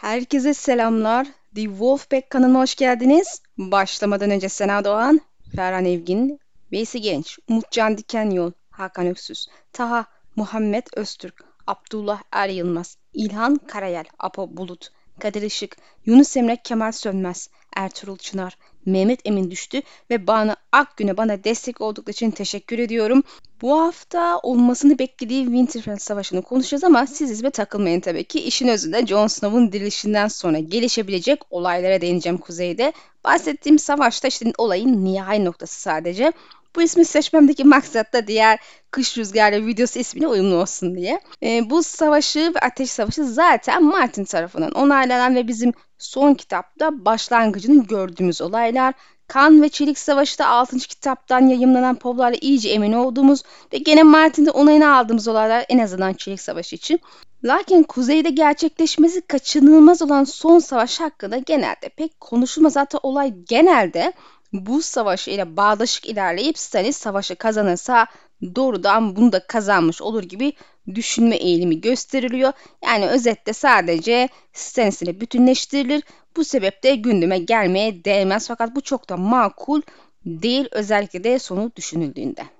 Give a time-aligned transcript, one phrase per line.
[0.00, 1.26] Herkese selamlar.
[1.54, 3.42] The Wolfpack kanalına hoş geldiniz.
[3.58, 5.20] Başlamadan önce Sena Doğan,
[5.56, 6.40] Ferhan Evgin,
[6.72, 14.56] Veysi Genç, Umutcan Dikenyol, Hakan Öksüz, Taha, Muhammed Öztürk, Abdullah Er Yılmaz, İlhan Karayel, Apo
[14.56, 15.76] Bulut, Kadir Işık,
[16.06, 22.10] Yunus Emre Kemal Sönmez, Ertuğrul Çınar, Mehmet Emin Düştü ve Banu Akgün'e bana destek oldukları
[22.10, 23.22] için teşekkür ediyorum.
[23.62, 28.40] Bu hafta olmasını beklediği Winterfell Savaşı'nı konuşacağız ama siz izbe takılmayın tabii ki.
[28.40, 32.92] İşin özünde Jon Snow'un dirilişinden sonra gelişebilecek olaylara değineceğim kuzeyde.
[33.24, 36.32] Bahsettiğim savaşta işte olayın nihai noktası sadece.
[36.76, 38.58] Bu ismi seçmemdeki maksat da diğer
[38.90, 41.20] Kış Rüzgarı videosu ismine uyumlu olsun diye.
[41.42, 47.84] E, bu savaşı ve Ateş Savaşı zaten Martin tarafından onaylanan ve bizim son kitapta başlangıcını
[47.84, 48.94] gördüğümüz olaylar.
[49.28, 50.78] Kan ve Çelik Savaşı da 6.
[50.78, 53.42] kitaptan yayımlanan povlarla iyice emin olduğumuz
[53.72, 57.00] ve gene Martin'de onayını aldığımız olaylar en azından Çelik Savaşı için.
[57.44, 62.72] Lakin kuzeyde gerçekleşmesi kaçınılmaz olan son savaş hakkında genelde pek konuşulmaz.
[62.72, 64.12] Zaten olay genelde
[64.52, 68.06] bu savaşı ile bağdaşık ilerleyip Stannis savaşı kazanırsa
[68.54, 70.52] doğrudan bunu da kazanmış olur gibi
[70.94, 72.52] düşünme eğilimi gösteriliyor.
[72.84, 76.02] Yani özetle sadece Stannis ile bütünleştirilir.
[76.36, 79.82] Bu sebeple gündeme gelmeye değmez fakat bu çok da makul
[80.26, 82.59] değil özellikle de sonu düşünüldüğünde.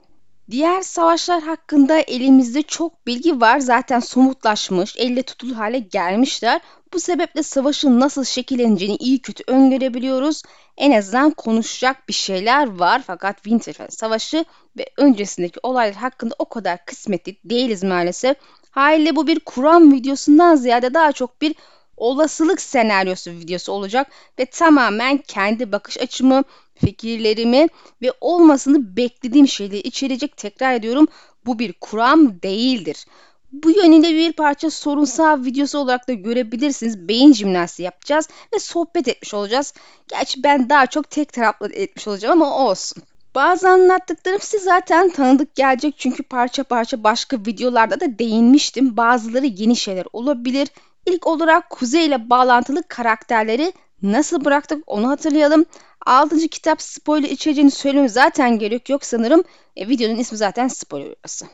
[0.50, 3.58] Diğer savaşlar hakkında elimizde çok bilgi var.
[3.60, 6.60] Zaten somutlaşmış, elle tutulur hale gelmişler.
[6.92, 10.42] Bu sebeple savaşın nasıl şekilleneceğini iyi kötü öngörebiliyoruz.
[10.76, 13.02] En azından konuşacak bir şeyler var.
[13.06, 14.44] Fakat Winterfell Savaşı
[14.78, 18.36] ve öncesindeki olaylar hakkında o kadar kısmetli değiliz maalesef.
[18.70, 21.54] Haliyle bu bir Kur'an videosundan ziyade daha çok bir
[21.96, 26.44] olasılık senaryosu videosu olacak ve tamamen kendi bakış açımı,
[26.84, 27.68] fikirlerimi
[28.02, 30.36] ve olmasını beklediğim şeyleri içerecek.
[30.36, 31.08] Tekrar ediyorum
[31.46, 33.06] bu bir kuram değildir.
[33.52, 37.08] Bu yönünde bir parça sorunsal videosu olarak da görebilirsiniz.
[37.08, 39.74] Beyin jimnastiği yapacağız ve sohbet etmiş olacağız.
[40.08, 43.02] Gerçi ben daha çok tek taraflı etmiş olacağım ama olsun.
[43.34, 48.96] Bazı anlattıklarım size zaten tanıdık gelecek çünkü parça parça başka videolarda da değinmiştim.
[48.96, 50.69] Bazıları yeni şeyler olabilir.
[51.06, 53.72] İlk olarak Kuzey ile bağlantılı karakterleri
[54.03, 55.65] nasıl bıraktık onu hatırlayalım.
[56.06, 56.49] 6.
[56.49, 59.44] kitap spoiler içeceğini söylemem zaten gerek yok sanırım.
[59.77, 61.47] E, videonun ismi zaten spoiler orası.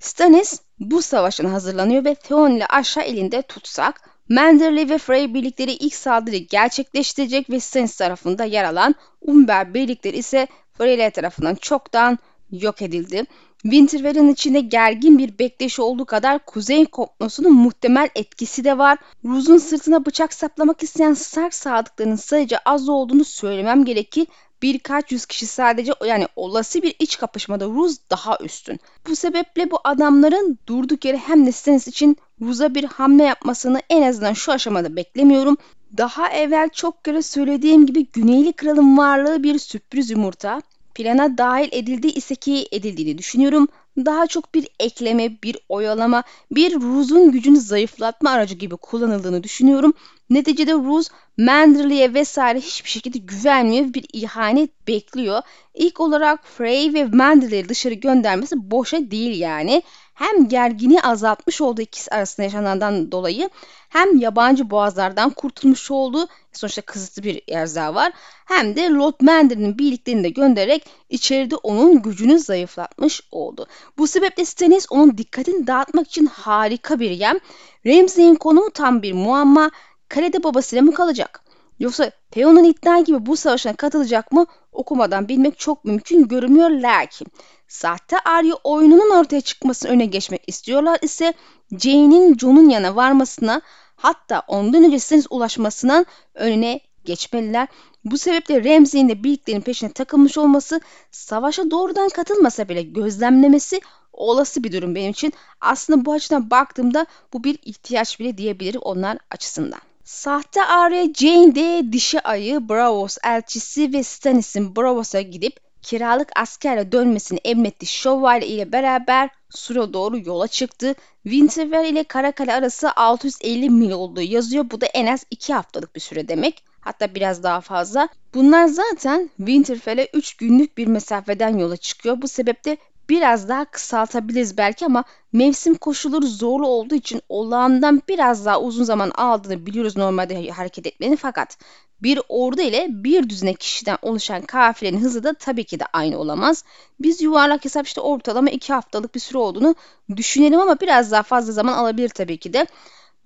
[0.00, 4.10] Stannis bu savaşın hazırlanıyor ve Theon ile aşağı elinde tutsak.
[4.28, 10.46] Manderley ve Frey birlikleri ilk saldırıyı gerçekleştirecek ve Stannis tarafında yer alan Umber birlikleri ise
[10.78, 12.18] Freyler tarafından çoktan
[12.52, 13.24] yok edildi.
[13.62, 18.98] Winterfell'in içinde gergin bir bekleşi olduğu kadar Kuzey komplosunun muhtemel etkisi de var.
[19.24, 24.26] Rooz'un sırtına bıçak saplamak isteyen Stark sadıklarının sayıca az olduğunu söylemem gerekir.
[24.62, 28.80] Birkaç yüz kişi sadece yani olası bir iç kapışmada Ruz daha üstün.
[29.08, 34.02] Bu sebeple bu adamların durduk yere hem de Stannis için Ruz'a bir hamle yapmasını en
[34.02, 35.56] azından şu aşamada beklemiyorum.
[35.96, 40.62] Daha evvel çok kere söylediğim gibi Güneyli Kral'ın varlığı bir sürpriz yumurta
[40.98, 43.68] plana dahil edildiği ise ki edildiğini düşünüyorum.
[43.96, 49.92] Daha çok bir ekleme, bir oyalama, bir Ruz'un gücünü zayıflatma aracı gibi kullanıldığını düşünüyorum.
[50.30, 55.42] Neticede Ruz, Manderley'e vesaire hiçbir şekilde güvenmiyor bir ihanet bekliyor.
[55.74, 59.82] İlk olarak Frey ve Manderley'i dışarı göndermesi boşa değil yani
[60.18, 63.50] hem gergini azaltmış olduğu ikisi arasında yaşanandan dolayı
[63.88, 68.12] hem yabancı boğazlardan kurtulmuş olduğu sonuçta kısıtlı bir erza var
[68.46, 73.66] hem de Lord Mandarin'in birliklerini de göndererek içeride onun gücünü zayıflatmış oldu.
[73.98, 77.38] Bu sebeple Stannis onun dikkatini dağıtmak için harika bir yem.
[77.86, 79.70] Ramsay'in konumu tam bir muamma.
[80.08, 81.44] Kalede babasıyla mı kalacak?
[81.78, 87.26] Yoksa Theon'un iddia gibi bu savaşa katılacak mı okumadan bilmek çok mümkün görünmüyor lakin
[87.68, 91.34] sahte Arya oyununun ortaya çıkmasını öne geçmek istiyorlar ise
[91.70, 93.60] Jane'in Jon'un yana varmasına
[93.96, 97.68] hatta ondan önce Stannis ulaşmasına önüne geçmeliler.
[98.04, 100.80] Bu sebeple Ramsay'in de birliklerin peşine takılmış olması
[101.10, 103.80] savaşa doğrudan katılmasa bile gözlemlemesi
[104.12, 105.32] olası bir durum benim için.
[105.60, 109.80] Aslında bu açıdan baktığımda bu bir ihtiyaç bile diyebilirim onlar açısından.
[110.04, 117.38] Sahte Arya Jane de dişi ayı Bravos elçisi ve Stannis'in Bravos'a gidip kiralık askerle dönmesini
[117.44, 120.94] emretti şövalye ile beraber Sur'a doğru yola çıktı.
[121.22, 124.70] Winterfell ile Karakale arası 650 mil olduğu yazıyor.
[124.70, 126.64] Bu da en az 2 haftalık bir süre demek.
[126.80, 128.08] Hatta biraz daha fazla.
[128.34, 132.22] Bunlar zaten Winterfell'e 3 günlük bir mesafeden yola çıkıyor.
[132.22, 132.76] Bu sebeple
[133.08, 139.10] biraz daha kısaltabiliriz belki ama mevsim koşulları zorlu olduğu için olağandan biraz daha uzun zaman
[139.10, 141.58] aldığını biliyoruz normalde hareket etmenin fakat
[142.02, 146.64] bir ordu ile bir düzine kişiden oluşan kafilenin hızı da tabii ki de aynı olamaz.
[147.00, 149.74] Biz yuvarlak hesap işte ortalama 2 haftalık bir süre olduğunu
[150.16, 152.66] düşünelim ama biraz daha fazla zaman alabilir tabii ki de.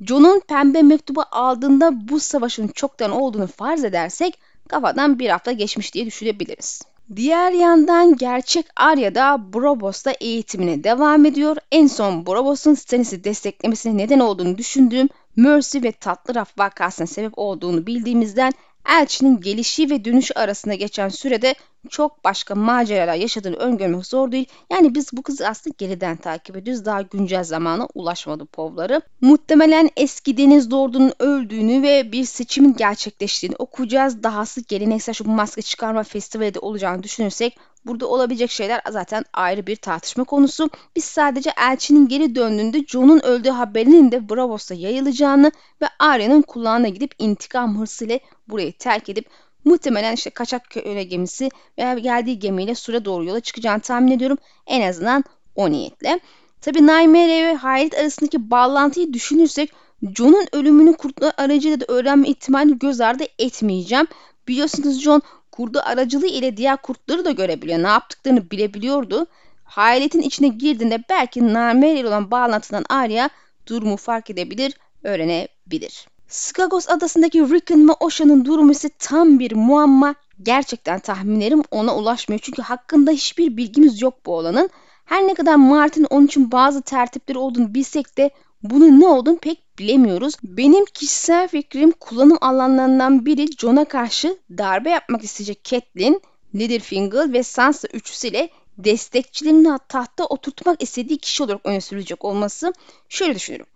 [0.00, 4.38] John'un pembe mektubu aldığında bu savaşın çoktan olduğunu farz edersek
[4.68, 6.91] kafadan bir hafta geçmiş diye düşünebiliriz.
[7.16, 11.56] Diğer yandan gerçek Arya da Brobos'ta eğitimine devam ediyor.
[11.72, 17.86] En son Brobos'un Stannis'i desteklemesine neden olduğunu düşündüğüm Mercy ve Tatlı Raf vakasına sebep olduğunu
[17.86, 18.52] bildiğimizden
[18.88, 21.54] Elçinin gelişi ve dönüşü arasında geçen sürede
[21.88, 24.46] çok başka maceralar yaşadığını öngörmek zor değil.
[24.72, 26.84] Yani biz bu kızı aslında geriden takip ediyoruz.
[26.84, 29.02] Daha güncel zamana ulaşmadı povları.
[29.20, 34.22] Muhtemelen eski Deniz Lord'unun öldüğünü ve bir seçimin gerçekleştiğini okuyacağız.
[34.22, 39.76] Dahası geleneksel şu maske çıkarma festivali de olacağını düşünürsek Burada olabilecek şeyler zaten ayrı bir
[39.76, 40.70] tartışma konusu.
[40.96, 45.52] Biz sadece elçinin geri döndüğünde John'un öldüğü haberinin de Bravos'ta yayılacağını
[45.82, 48.18] ve Arya'nın kulağına gidip intikam hırsıyla
[48.48, 49.26] burayı terk edip
[49.64, 51.48] muhtemelen işte kaçak köle gemisi
[51.78, 54.38] veya geldiği gemiyle Sur'a doğru yola çıkacağını tahmin ediyorum.
[54.66, 55.24] En azından
[55.56, 56.20] o niyetle.
[56.60, 59.72] Tabi Naimere ve Hayret arasındaki bağlantıyı düşünürsek
[60.16, 64.06] John'un ölümünü kurtlar aracıyla da öğrenme ihtimalini göz ardı etmeyeceğim.
[64.48, 65.22] Biliyorsunuz John
[65.52, 67.82] kurdu aracılığı ile diğer kurtları da görebiliyor.
[67.82, 69.26] Ne yaptıklarını bilebiliyordu.
[69.64, 73.30] Hayaletin içine girdiğinde belki Narmer ile olan bağlantıdan Arya
[73.66, 76.06] durumu fark edebilir, öğrenebilir.
[76.28, 80.14] Skagos adasındaki Rickon ve Osha'nın durumu ise tam bir muamma.
[80.42, 82.40] Gerçekten tahminlerim ona ulaşmıyor.
[82.42, 84.70] Çünkü hakkında hiçbir bilgimiz yok bu olanın.
[85.04, 88.30] Her ne kadar Martin onun için bazı tertipleri olduğunu bilsek de
[88.62, 90.34] bunun ne olduğunu pek bilemiyoruz.
[90.42, 96.20] Benim kişisel fikrim kullanım alanlarından biri Jon'a karşı darbe yapmak isteyecek Catelyn,
[96.54, 102.72] Littlefinger ve Sansa üçlüsüyle destekçilerini tahta oturtmak istediği kişi olarak öne sürülecek olması
[103.08, 103.66] şöyle düşünüyorum.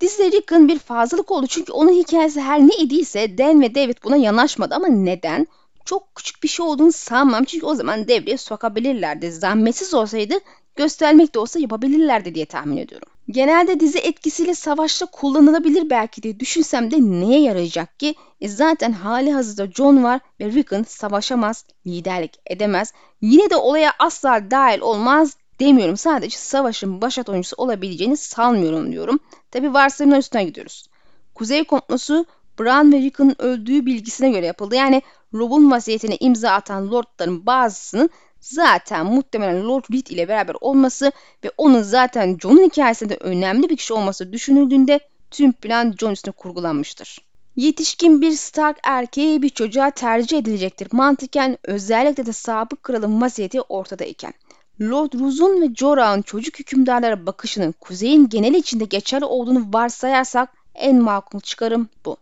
[0.00, 4.16] Dizide Rickon bir fazlalık oldu çünkü onun hikayesi her ne idiyse Dan ve David buna
[4.16, 5.46] yanaşmadı ama neden?
[5.84, 9.32] Çok küçük bir şey olduğunu sanmam çünkü o zaman devreye sokabilirlerdi.
[9.32, 10.34] Zahmetsiz olsaydı
[10.76, 13.08] göstermek de olsa yapabilirlerdi diye tahmin ediyorum.
[13.30, 18.14] Genelde dizi etkisiyle savaşta kullanılabilir belki diye düşünsem de neye yarayacak ki?
[18.40, 22.92] E zaten hali hazırda John var ve Rickon savaşamaz, liderlik edemez.
[23.20, 25.96] Yine de olaya asla dahil olmaz demiyorum.
[25.96, 29.20] Sadece savaşın başat oyuncusu olabileceğini sanmıyorum diyorum.
[29.50, 30.86] Tabi varsayımlar üstüne gidiyoruz.
[31.34, 32.26] Kuzey komplosu
[32.60, 34.74] Bran ve Rickon'un öldüğü bilgisine göre yapıldı.
[34.74, 35.02] Yani
[35.34, 38.10] Rob'un vasiyetine imza atan lordların bazısının
[38.44, 41.12] zaten muhtemelen Lord Reed ile beraber olması
[41.44, 45.00] ve onun zaten Jon'un hikayesinde önemli bir kişi olması düşünüldüğünde
[45.30, 47.18] tüm plan Jon üstüne kurgulanmıştır.
[47.56, 54.32] Yetişkin bir Stark erkeği bir çocuğa tercih edilecektir mantıken özellikle de sabık kralın vasiyeti ortadayken.
[54.80, 61.40] Lord Ruz'un ve Jorah'ın çocuk hükümdarlara bakışının kuzeyin genel içinde geçerli olduğunu varsayarsak en makul
[61.40, 62.16] çıkarım bu.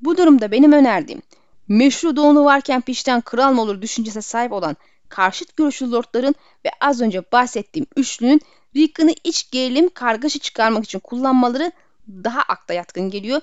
[0.00, 1.22] Bu durumda benim önerdiğim
[1.68, 4.76] meşru doğunu varken pişten kral mı olur düşüncesine sahip olan
[5.08, 6.34] karşıt görüşlü lordların
[6.64, 8.40] ve az önce bahsettiğim üçlünün
[8.76, 11.72] Rickon'ı iç gerilim kargaşa çıkarmak için kullanmaları
[12.08, 13.40] daha akla yatkın geliyor.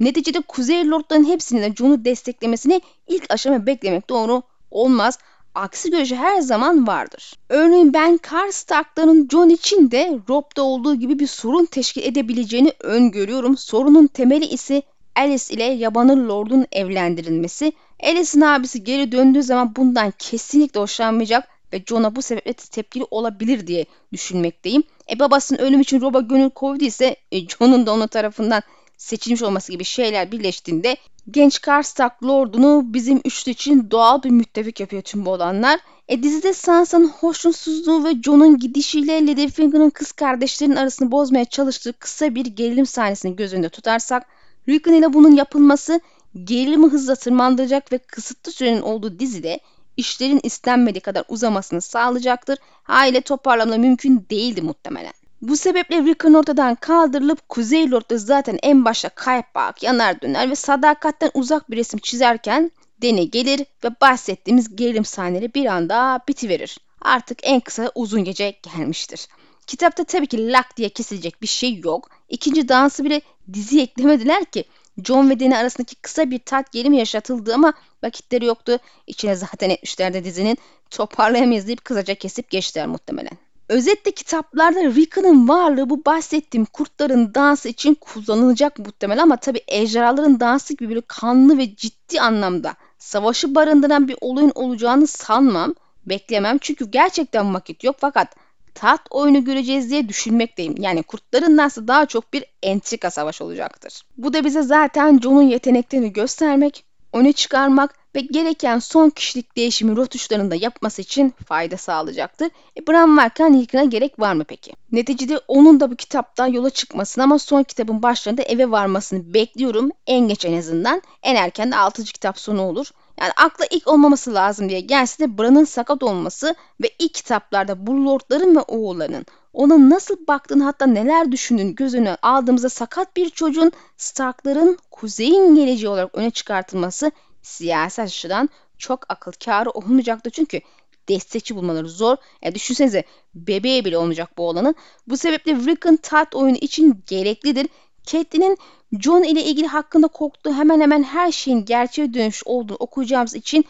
[0.00, 5.18] Neticede Kuzey Lordların hepsinin de Jon'u desteklemesini ilk aşama beklemek doğru olmaz.
[5.54, 7.34] Aksi görüşü her zaman vardır.
[7.48, 13.56] Örneğin ben Karstark'ların Jon için de Rob'da olduğu gibi bir sorun teşkil edebileceğini öngörüyorum.
[13.56, 14.82] Sorunun temeli ise
[15.16, 17.72] Alice ile Yabanır Lord'un evlendirilmesi.
[18.04, 23.86] Alice'in abisi geri döndüğü zaman bundan kesinlikle hoşlanmayacak ve Jon'a bu sebeple tepkili olabilir diye
[24.12, 24.82] düşünmekteyim.
[25.10, 28.62] E babasının ölüm için Rob'a gönül koyduysa e, Jon'un da onun tarafından
[28.96, 30.96] seçilmiş olması gibi şeyler birleştiğinde
[31.30, 35.80] genç Karstark Lord'unu bizim üçlü için doğal bir müttefik yapıyor tüm bu olanlar.
[36.08, 42.46] E dizide Sansa'nın hoşnutsuzluğu ve Jon'un gidişiyle Littlefinger'ın kız kardeşlerinin arasını bozmaya çalıştığı kısa bir
[42.46, 44.26] gerilim sahnesini göz önünde tutarsak
[44.68, 46.00] Rickon ile bunun yapılması
[46.44, 49.60] gerilimi hızla tırmandıracak ve kısıtlı sürenin olduğu dizide
[49.96, 52.58] işlerin istenmediği kadar uzamasını sağlayacaktır.
[52.88, 55.12] Aile toparlama mümkün değildi muhtemelen.
[55.42, 61.30] Bu sebeple Rickon ortadan kaldırılıp Kuzey Lord'da zaten en başta kaypak, yanar döner ve sadakatten
[61.34, 62.70] uzak bir resim çizerken
[63.02, 66.78] Dene gelir ve bahsettiğimiz gerilim sahneleri bir anda bitiverir.
[67.00, 69.28] Artık en kısa uzun gece gelmiştir.
[69.66, 72.10] Kitapta tabii ki lak diye kesilecek bir şey yok.
[72.28, 73.20] İkinci dansı bile
[73.52, 74.64] dizi eklemediler ki
[75.02, 77.72] John ve Danny arasındaki kısa bir tat gelimi yaşatıldı ama
[78.02, 78.78] vakitleri yoktu.
[79.06, 80.58] İçine zaten etmişlerdi dizinin.
[80.90, 83.38] Toparlayamayız deyip kısaca kesip geçtiler muhtemelen.
[83.68, 90.74] Özetle kitaplarda Rickon'ın varlığı bu bahsettiğim kurtların dansı için kullanılacak muhtemelen ama tabi ejderhaların dansı
[90.74, 95.74] gibi böyle kanlı ve ciddi anlamda savaşı barındıran bir olayın olacağını sanmam,
[96.06, 98.36] beklemem çünkü gerçekten vakit yok fakat
[98.74, 100.74] taht oyunu göreceğiz diye düşünmekteyim.
[100.78, 104.02] Yani kurtların nasıl daha çok bir entrika savaş olacaktır.
[104.16, 110.54] Bu da bize zaten Jon'un yeteneklerini göstermek, öne çıkarmak ve gereken son kişilik değişimi rotuşlarında
[110.54, 112.50] yapması için fayda sağlayacaktır.
[112.76, 114.72] E, Bram varken Lincoln'a gerek var mı peki?
[114.92, 119.90] Neticede onun da bu kitapta yola çıkmasını ama son kitabın başlarında eve varmasını bekliyorum.
[120.06, 121.02] En geç en azından.
[121.22, 122.04] En erken de 6.
[122.04, 122.86] kitap sonu olur.
[123.20, 128.06] Yani akla ilk olmaması lazım diye gelse de Bran'ın sakat olması ve ilk kitaplarda bu
[128.06, 133.72] lordların ve oğullarının ona nasıl baktığını hatta neler düşündüğünü göz önüne aldığımızda sakat bir çocuğun
[133.96, 140.60] Stark'ların kuzeyin geleceği olarak öne çıkartılması siyasi açıdan çok akıl kârı olmayacaktı çünkü
[141.08, 142.16] destekçi bulmaları zor.
[142.42, 143.04] Yani düşünsenize
[143.34, 144.74] bebeğe bile olmayacak bu olanın.
[145.06, 147.68] Bu sebeple Rickon tat oyunu için gereklidir.
[148.06, 148.58] Catelyn'in
[149.00, 153.64] John ile ilgili hakkında korktuğu hemen hemen her şeyin gerçeğe dönüş olduğunu okuyacağımız için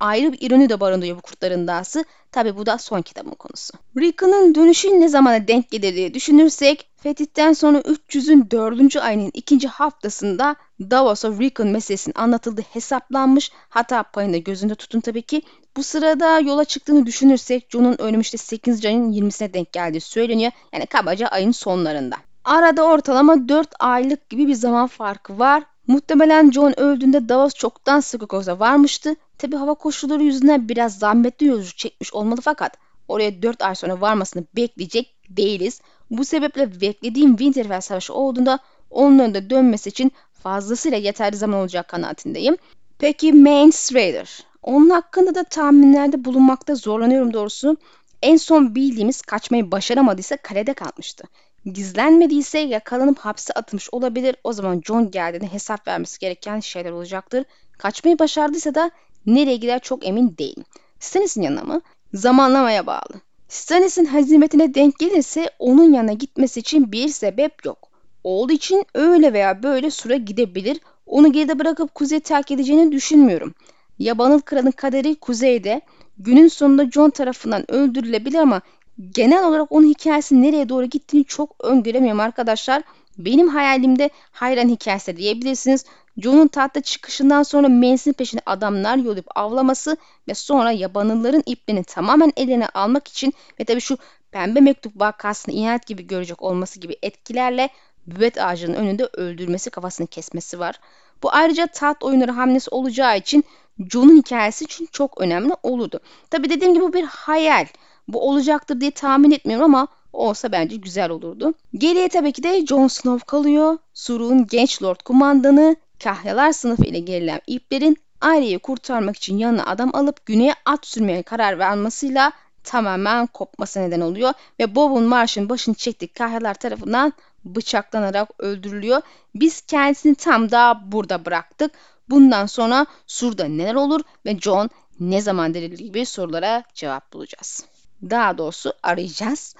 [0.00, 2.04] ayrı bir ironi de barındırıyor bu kurtların dağısı.
[2.32, 3.74] Tabi bu da son kitabın konusu.
[3.98, 8.96] Rickon'un dönüşü ne zamana denk gelir diye düşünürsek Fetih'ten sonra 300'ün 4.
[8.96, 13.50] ayının ikinci haftasında Davos'a Rickon meselesinin anlatıldığı hesaplanmış.
[13.68, 15.42] Hata payını gözünde tutun tabii ki.
[15.76, 18.86] Bu sırada yola çıktığını düşünürsek Jon'un ölümü işte 8.
[18.86, 20.52] ayın 20'sine denk geldiği söyleniyor.
[20.72, 22.16] Yani kabaca ayın sonlarında.
[22.46, 25.62] Arada ortalama 4 aylık gibi bir zaman farkı var.
[25.86, 29.16] Muhtemelen John öldüğünde Davos çoktan Skokos'a varmıştı.
[29.38, 32.76] Tabi hava koşulları yüzünden biraz zahmetli yolculuk çekmiş olmalı fakat
[33.08, 35.80] oraya 4 ay sonra varmasını bekleyecek değiliz.
[36.10, 38.58] Bu sebeple beklediğim Winterfell Savaşı olduğunda
[38.90, 42.56] onun önünde dönmesi için fazlasıyla yeterli zaman olacak kanaatindeyim.
[42.98, 44.40] Peki Main Raider.
[44.62, 47.76] Onun hakkında da tahminlerde bulunmakta zorlanıyorum doğrusu.
[48.22, 51.24] En son bildiğimiz kaçmayı başaramadıysa kalede kalmıştı.
[51.72, 54.36] Gizlenmediyse yakalanıp hapse atılmış olabilir.
[54.44, 57.44] O zaman John geldiğinde hesap vermesi gereken şeyler olacaktır.
[57.78, 58.90] Kaçmayı başardıysa da
[59.26, 60.64] nereye gider çok emin değilim.
[61.00, 61.80] Stannis'in yanına mı?
[62.14, 63.20] Zamanlamaya bağlı.
[63.48, 67.88] Stannis'in hazimetine denk gelirse onun yanına gitmesi için bir sebep yok.
[68.24, 70.80] Olduğu için öyle veya böyle süre gidebilir.
[71.06, 73.54] Onu geride bırakıp kuzey terk edeceğini düşünmüyorum.
[73.98, 75.80] Yabanıl kralın kaderi kuzeyde.
[76.18, 78.62] Günün sonunda John tarafından öldürülebilir ama
[79.10, 82.82] genel olarak onun hikayesi nereye doğru gittiğini çok öngöremiyorum arkadaşlar.
[83.18, 85.84] Benim hayalimde hayran hikayesi diyebilirsiniz.
[86.18, 89.96] John'un tahta çıkışından sonra Mance'in peşine adamlar yollayıp avlaması
[90.28, 93.98] ve sonra yabanılların iplerini tamamen eline almak için ve tabii şu
[94.30, 97.68] pembe mektup vakasını inat gibi görecek olması gibi etkilerle
[98.06, 100.80] büvet ağacının önünde öldürmesi kafasını kesmesi var.
[101.22, 103.44] Bu ayrıca taht oyunları hamlesi olacağı için
[103.92, 106.00] John'un hikayesi için çok önemli olurdu.
[106.30, 107.66] Tabi dediğim gibi bu bir hayal.
[108.08, 111.54] Bu olacaktır diye tahmin etmiyorum ama olsa bence güzel olurdu.
[111.74, 113.78] Geriye tabii ki de Jon Snow kalıyor.
[113.94, 120.26] Sur'un genç lord kumandanı, kahyalar sınıfı ile gerilen iplerin Arya'yı kurtarmak için yanına adam alıp
[120.26, 122.30] güneye at sürmeye karar vermesiyle
[122.64, 127.12] tamamen kopması neden oluyor ve Bob'un marşın başını çektik kahyalar tarafından
[127.44, 129.02] bıçaklanarak öldürülüyor.
[129.34, 131.72] Biz kendisini tam da burada bıraktık.
[132.08, 134.70] Bundan sonra Sur'da neler olur ve John
[135.00, 137.64] ne zaman dirilir gibi sorulara cevap bulacağız.
[138.02, 139.54] Daha doğrusu arayacağız.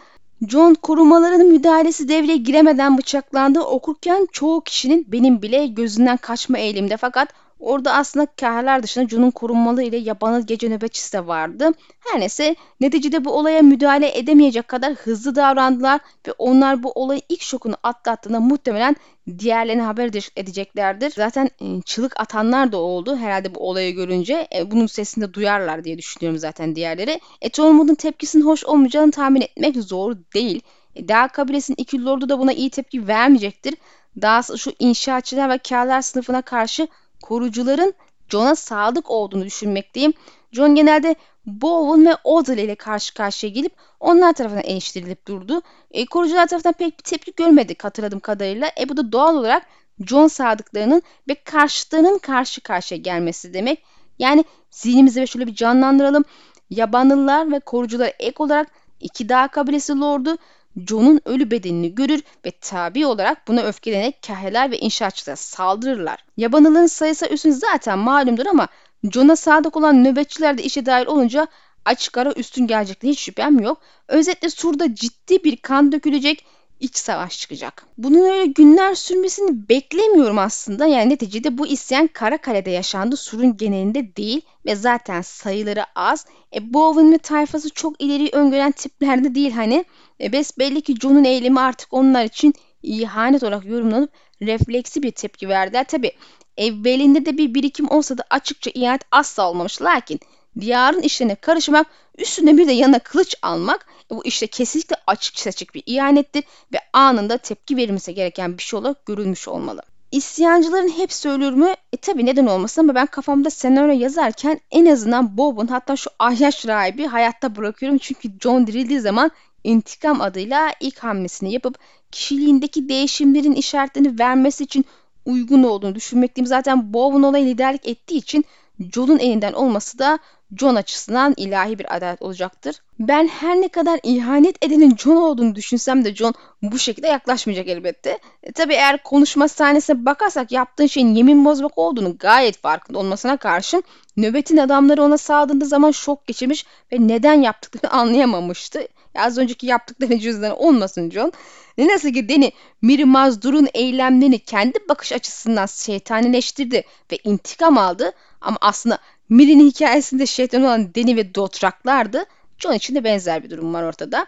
[0.49, 7.29] John korumaların müdahalesi devreye giremeden bıçaklandı okurken çoğu kişinin benim bile gözünden kaçma eğilimde fakat
[7.61, 11.71] Orada aslında kahralar dışında Jun'un korunmalı ile yabanıl gece nöbetçisi de vardı.
[11.99, 17.43] Her neyse neticede bu olaya müdahale edemeyecek kadar hızlı davrandılar ve onlar bu olayın ilk
[17.43, 18.97] şokunu atlattığında muhtemelen
[19.39, 21.13] diğerlerine haber edeceklerdir.
[21.17, 24.49] Zaten e, çığlık atanlar da oldu herhalde bu olayı görünce.
[24.55, 27.21] E, bunun sesini de duyarlar diye düşünüyorum zaten diğerleri.
[27.41, 30.61] E, Tormund'un tepkisinin hoş olmayacağını tahmin etmek zor değil.
[30.95, 33.75] E, Dağ kabilesinin iki lordu da buna iyi tepki vermeyecektir.
[34.23, 36.89] Daha şu inşaatçılar ve kârlar sınıfına karşı
[37.27, 37.95] korucuların
[38.29, 40.13] John'a sadık olduğunu düşünmekteyim.
[40.53, 41.15] John genelde
[41.47, 45.63] Bowen ve Odell ile karşı karşıya gelip onlar tarafından eleştirilip durdu.
[45.91, 48.71] E, korucular tarafından pek bir tepki görmedik hatırladığım kadarıyla.
[48.81, 49.67] E bu da doğal olarak
[50.07, 53.83] John sadıklarının ve karşıtlarının karşı karşıya gelmesi demek.
[54.19, 56.25] Yani zihnimizi şöyle bir canlandıralım.
[56.71, 58.69] Yabanlılar ve korucular ek olarak
[59.01, 60.37] iki dağ kabilesi lordu
[60.77, 66.25] John'un ölü bedenini görür ve tabi olarak buna öfkelenerek kahveler ve inşaatçılara saldırırlar.
[66.37, 68.69] Yabanılığın sayısı üstün zaten malumdur ama
[69.13, 71.47] John'a sadık olan nöbetçiler de işe dahil olunca
[71.85, 73.79] açık ara üstün gelecekte hiç şüphem yok.
[74.09, 76.47] Özetle Sur'da ciddi bir kan dökülecek
[76.81, 77.87] iç savaş çıkacak.
[77.99, 80.87] Bunun öyle günler sürmesini beklemiyorum aslında.
[80.87, 83.17] Yani neticede bu isyan Karakale'de yaşandı.
[83.17, 86.27] Sur'un genelinde değil ve zaten sayıları az.
[86.55, 89.85] E, Bowen ve tayfası çok ileri öngören tiplerde değil hani.
[90.21, 94.11] E, belli ki John'un eylemi artık onlar için ihanet olarak yorumlanıp
[94.43, 95.85] refleksi bir tepki verdiler.
[95.85, 96.13] Tabi
[96.57, 99.83] evvelinde de bir birikim olsa da açıkça ihanet asla olmamış.
[99.83, 100.21] Lakin
[100.61, 101.87] diyarın işlerine karışmak,
[102.19, 107.39] üstüne bir de yanına kılıç almak bu işte kesinlikle açık seçik bir ihanettir ve anında
[107.39, 109.83] tepki verilmesi gereken bir şey olarak görülmüş olmalı.
[110.13, 111.75] İsyancıların hepsi ölür mü?
[111.93, 116.67] E tabi neden olmasın ama ben kafamda senaryo yazarken en azından Bob'un hatta şu ahyaş
[116.67, 117.99] rahibi hayatta bırakıyorum.
[117.99, 119.31] Çünkü John dirildiği zaman
[119.65, 121.79] intikam adıyla ilk hamlesini yapıp
[122.11, 124.85] kişiliğindeki değişimlerin işaretlerini vermesi için
[125.25, 126.47] uygun olduğunu düşünmekteyim.
[126.47, 128.45] Zaten Bob'un olaya liderlik ettiği için
[128.93, 130.19] John'un elinden olması da
[130.59, 132.83] John açısından ilahi bir adalet olacaktır.
[132.99, 138.19] Ben her ne kadar ihanet edenin John olduğunu düşünsem de John bu şekilde yaklaşmayacak elbette.
[138.43, 143.85] E, tabii eğer konuşma sahnesine bakarsak yaptığın şeyin yemin bozmak olduğunu gayet farkında olmasına karşın
[144.17, 148.89] nöbetin adamları ona saldırdığı zaman şok geçirmiş ve neden yaptıklarını anlayamamıştı.
[149.15, 151.33] Az önceki yaptıkları cüzdanı olmasın John.
[151.79, 158.59] Ne nasıl ki Deni Miri Mazdur'un eylemlerini kendi bakış açısından şeytanileştirdi ve intikam aldı ama
[158.61, 162.25] aslında Miri'nin hikayesinde şeytan olan Deni ve Dotraklardı.
[162.59, 164.27] John için de benzer bir durum var ortada.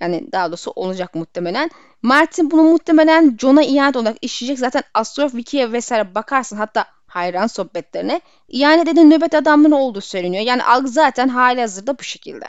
[0.00, 1.70] Yani daha doğrusu olacak muhtemelen.
[2.02, 4.58] Martin bunu muhtemelen John'a ihanet olarak işleyecek.
[4.58, 8.20] Zaten Astrolog Wiki'ye vesaire bakarsın hatta hayran sohbetlerine.
[8.48, 10.44] İhanet eden nöbet adamları olduğu söyleniyor.
[10.44, 12.44] Yani algı zaten hali hazırda bu şekilde.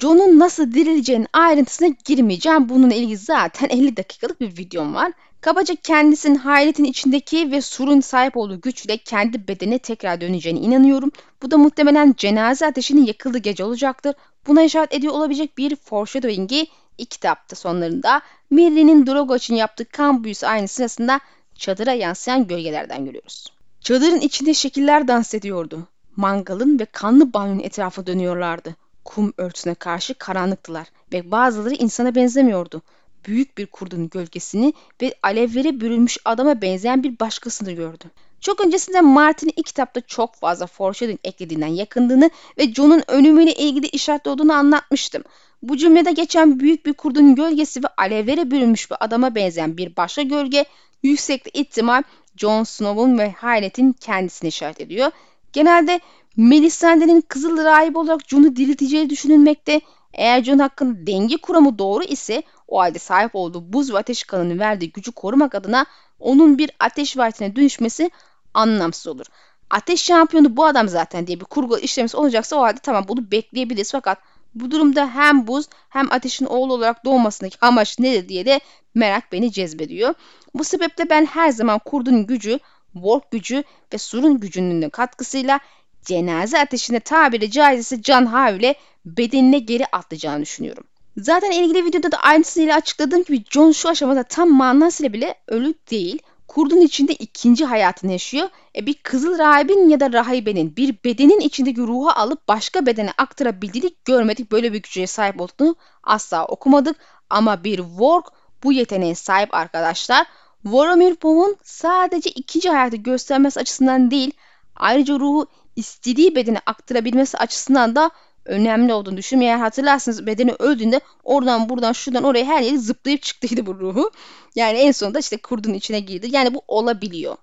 [0.00, 2.68] John'un nasıl dirileceğinin ayrıntısına girmeyeceğim.
[2.68, 5.12] Bununla ilgili zaten 50 dakikalık bir videom var.
[5.40, 11.10] Kabaca kendisinin hayaletin içindeki ve surun sahip olduğu güçle kendi bedene tekrar döneceğine inanıyorum.
[11.42, 14.14] Bu da muhtemelen cenaze ateşinin yakıldığı gece olacaktır.
[14.46, 16.66] Buna işaret ediyor olabilecek bir foreshadowing'i
[16.98, 18.20] ilk kitapta sonlarında
[18.50, 21.20] Merry'nin Drogo için yaptığı kan büyüsü aynı sırasında
[21.54, 23.52] çadıra yansıyan gölgelerden görüyoruz.
[23.80, 25.88] Çadırın içinde şekiller dans ediyordu.
[26.16, 28.76] Mangalın ve kanlı banyonun etrafı dönüyorlardı.
[29.04, 32.82] Kum örtüsüne karşı karanlıktılar ve bazıları insana benzemiyordu.
[33.26, 34.72] Büyük bir kurdun gölgesini
[35.02, 38.04] ve alevlere bürünmüş adama benzeyen bir başkasını gördü.
[38.40, 44.30] Çok öncesinde Martin'in ilk kitapta çok fazla foreshadowing eklediğinden yakındığını ve John'un ölümüyle ilgili işaretli
[44.30, 45.22] olduğunu anlatmıştım.
[45.62, 50.22] Bu cümlede geçen büyük bir kurdun gölgesi ve alevlere bürünmüş bir adama benzeyen bir başka
[50.22, 50.64] gölge
[51.02, 52.02] yüksek ihtimal
[52.36, 55.10] Jon Snow'un ve Haylet'in kendisini işaret ediyor.
[55.52, 56.00] Genelde
[56.36, 59.80] Melisandre'nin Kızıl Rahip olarak Jon'u dirilteceği düşünülmekte.
[60.14, 64.58] Eğer Jon hakkında denge kuramı doğru ise o halde sahip olduğu buz ve ateş kanının
[64.58, 65.86] verdiği gücü korumak adına
[66.18, 68.10] onun bir ateş vaatine dönüşmesi
[68.54, 69.26] anlamsız olur.
[69.70, 73.92] Ateş şampiyonu bu adam zaten diye bir kurgu işlemesi olacaksa o halde tamam bunu bekleyebiliriz
[73.92, 74.18] fakat
[74.54, 78.60] bu durumda hem buz hem ateşin oğlu olarak doğmasındaki amaç nedir diye de
[78.94, 80.14] merak beni cezbediyor.
[80.54, 82.58] Bu sebeple ben her zaman kurdun gücü,
[82.92, 85.60] Work gücü ve surun gücünün katkısıyla
[86.04, 90.84] cenaze ateşine tabiri caizse can havle bedenine geri atlayacağını düşünüyorum.
[91.16, 96.18] Zaten ilgili videoda da aynısıyla açıkladığım gibi John şu aşamada tam manasıyla bile ölü değil.
[96.48, 98.48] Kurdun içinde ikinci hayatını yaşıyor.
[98.76, 103.90] E bir kızıl rahibin ya da rahibenin bir bedenin içindeki ruhu alıp başka bedene aktarabildiğini
[104.04, 104.52] görmedik.
[104.52, 106.96] Böyle bir güce sahip olduğunu asla okumadık.
[107.30, 108.26] Ama bir Work
[108.64, 110.26] bu yeteneğe sahip arkadaşlar.
[110.64, 114.32] Voromir Pov'un sadece ikinci hayatı göstermesi açısından değil,
[114.76, 115.46] ayrıca ruhu
[115.76, 118.10] istediği bedene aktarabilmesi açısından da
[118.50, 119.50] önemli olduğunu düşünüyorum.
[119.50, 124.10] Eğer hatırlarsınız bedeni öldüğünde oradan buradan şuradan oraya her yeri zıplayıp çıktıydı bu ruhu.
[124.54, 126.28] Yani en sonunda işte kurdun içine girdi.
[126.30, 127.36] Yani bu olabiliyor.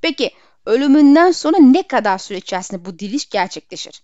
[0.00, 0.30] Peki
[0.66, 4.02] ölümünden sonra ne kadar süre içerisinde bu diliş gerçekleşir?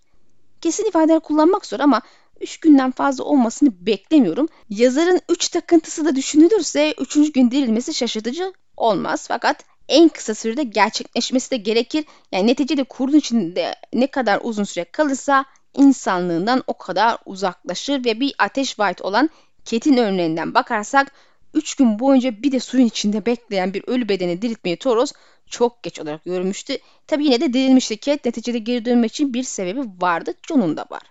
[0.60, 2.02] Kesin ifadeler kullanmak zor ama
[2.40, 4.48] 3 günden fazla olmasını beklemiyorum.
[4.70, 7.32] Yazarın 3 takıntısı da düşünülürse 3.
[7.32, 9.24] gün dirilmesi şaşırtıcı olmaz.
[9.28, 12.04] Fakat en kısa sürede gerçekleşmesi de gerekir.
[12.32, 18.34] Yani neticede kurdun içinde ne kadar uzun süre kalırsa insanlığından o kadar uzaklaşır ve bir
[18.38, 19.30] ateş vaat olan
[19.64, 21.12] Ket'in örneğinden bakarsak
[21.54, 25.12] 3 gün boyunca bir de suyun içinde bekleyen bir ölü bedeni diriltmeyi Toros
[25.46, 26.78] çok geç olarak görmüştü.
[27.06, 30.34] Tabi yine de dirilmişti Ket neticede geri dönmek için bir sebebi vardı.
[30.48, 31.02] John'un da var.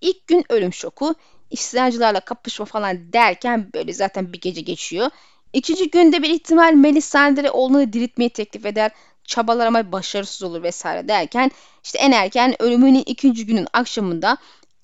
[0.00, 1.14] İlk gün ölüm şoku,
[1.50, 5.10] isyancılarla kapışma falan derken böyle zaten bir gece geçiyor.
[5.52, 8.90] İkinci günde bir ihtimal Melisandre oğlunu diriltmeyi teklif eder.
[9.26, 11.50] Çabalar ama başarısız olur vesaire derken
[11.84, 14.36] işte en erken ölümünün ikinci günün akşamında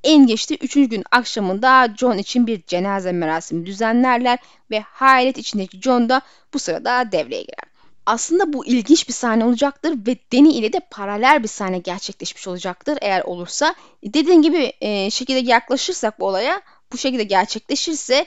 [0.04, 4.38] en geçti üçüncü gün akşamında John için bir cenaze merasimi düzenlerler
[4.70, 6.22] ve hayalet içindeki John da
[6.54, 7.72] bu sırada devreye girer.
[8.06, 12.98] Aslında bu ilginç bir sahne olacaktır ve Deni ile de paralel bir sahne gerçekleşmiş olacaktır
[13.00, 13.74] eğer olursa.
[14.04, 18.26] Dediğim gibi e, şekilde yaklaşırsak bu olaya bu şekilde gerçekleşirse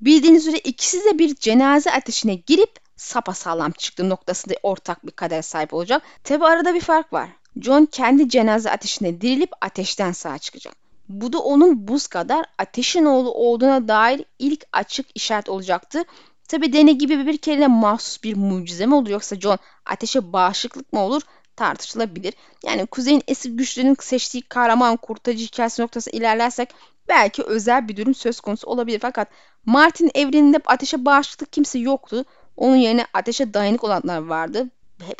[0.00, 5.74] bildiğiniz üzere ikisi de bir cenaze ateşine girip sapasağlam çıktı noktasında ortak bir kader sahip
[5.74, 6.02] olacak.
[6.24, 7.28] Tabi arada bir fark var.
[7.60, 10.74] John kendi cenaze ateşine dirilip ateşten sağ çıkacak.
[11.08, 16.04] Bu da onun buz kadar ateşin oğlu olduğuna dair ilk açık işaret olacaktı.
[16.48, 21.00] Tabi Deni gibi bir kere mahsus bir mucize mi olur yoksa John ateşe bağışıklık mı
[21.00, 21.22] olur
[21.56, 22.34] tartışılabilir.
[22.64, 26.68] Yani Kuzey'in eski güçlerinin seçtiği kahraman kurtarıcı hikayesi noktası ilerlersek
[27.08, 28.98] belki özel bir durum söz konusu olabilir.
[29.02, 29.28] Fakat
[29.66, 32.24] Martin evreninde ateşe bağışıklık kimse yoktu.
[32.56, 34.70] Onun yerine ateşe dayanık olanlar vardı.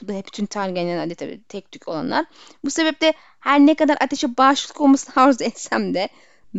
[0.09, 2.25] Da hep bütün Targaryenlerde tabii tek tük olanlar.
[2.64, 6.09] Bu sebeple her ne kadar ateşe bağışıklık olmasını arzu etsem de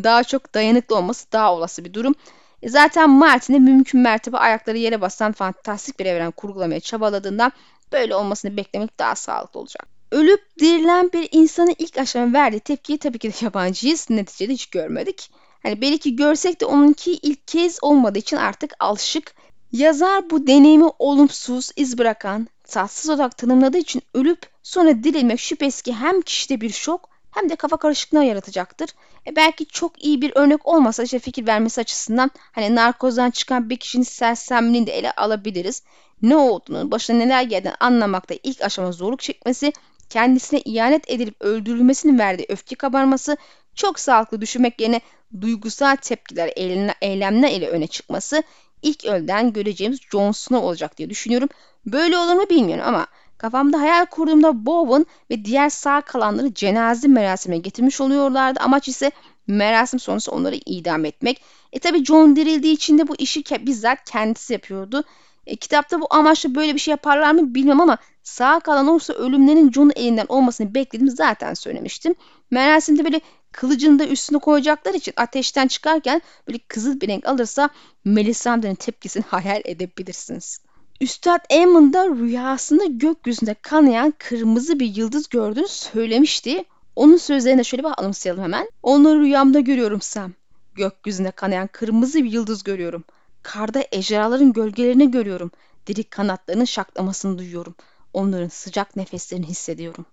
[0.04, 2.16] daha çok dayanıklı olması daha olası bir durum.
[2.62, 7.52] E zaten Martin'e mümkün mertebe ayakları yere basan fantastik bir evren kurgulamaya çabaladığından
[7.92, 9.88] böyle olmasını beklemek daha sağlıklı olacak.
[10.12, 14.10] Ölüp dirilen bir insanın ilk aşama verdiği tepkiyi tabii ki de yabancıyız.
[14.10, 15.32] Neticede hiç görmedik.
[15.64, 19.34] Hani belki görsek de onunki ilk kez olmadığı için artık alışık.
[19.72, 25.94] Yazar bu deneyimi olumsuz, iz bırakan, tatsız olarak tanımladığı için ölüp sonra dirilmek şüphesiz ki
[25.94, 28.90] hem kişide bir şok hem de kafa karışıklığı yaratacaktır.
[29.28, 33.78] E belki çok iyi bir örnek olmasa işte fikir vermesi açısından hani narkozdan çıkan bir
[33.78, 35.84] kişinin sersemliğini de ele alabiliriz.
[36.22, 39.74] Ne olduğunu, başına neler geldiğini anlamakta ilk aşama zorluk çekmesi,
[40.10, 43.38] kendisine ihanet edilip öldürülmesinin verdiği öfke kabarması,
[43.76, 45.02] çok sağlıklı düşünmek yerine
[45.42, 46.54] duygusal tepkiler,
[47.02, 48.44] eylemler ile öne çıkması
[48.82, 51.50] ilk ölden göreceğimiz Jon Snow olacak diye düşünüyorum.
[51.86, 57.60] Böyle olur mu bilmiyorum ama kafamda hayal kurduğumda Bowen ve diğer sağ kalanları cenaze merasimine
[57.60, 58.60] getirmiş oluyorlardı.
[58.60, 59.12] Amaç ise
[59.48, 61.42] merasim sonrası onları idam etmek.
[61.74, 65.04] E tabi Jon dirildiği için de bu işi bizzat kendisi yapıyordu.
[65.48, 69.72] E, kitapta bu amaçla böyle bir şey yaparlar mı bilmem ama sağ kalan olursa ölümlerin
[69.72, 72.16] Jon'un elinden olmasını beklediğimi zaten söylemiştim.
[72.52, 77.70] Merasimde böyle kılıcını da üstüne koyacaklar için ateşten çıkarken böyle kızıl bir renk alırsa
[78.06, 80.60] Melisandre'nin tepkisini hayal edebilirsiniz.
[81.02, 86.64] Üstad Aemon da rüyasında gökyüzünde kanayan kırmızı bir yıldız gördüğünü söylemişti.
[86.96, 88.70] Onun sözlerine şöyle bir anımsayalım hemen.
[88.84, 90.34] Onu rüyamda görüyorum Sam.
[90.76, 93.04] Gökyüzünde kanayan kırmızı bir yıldız görüyorum.
[93.44, 95.52] Karda ejderhaların gölgelerini görüyorum.
[95.88, 97.76] Diri kanatlarının şaklamasını duyuyorum.
[98.14, 100.06] Onların sıcak nefeslerini hissediyorum.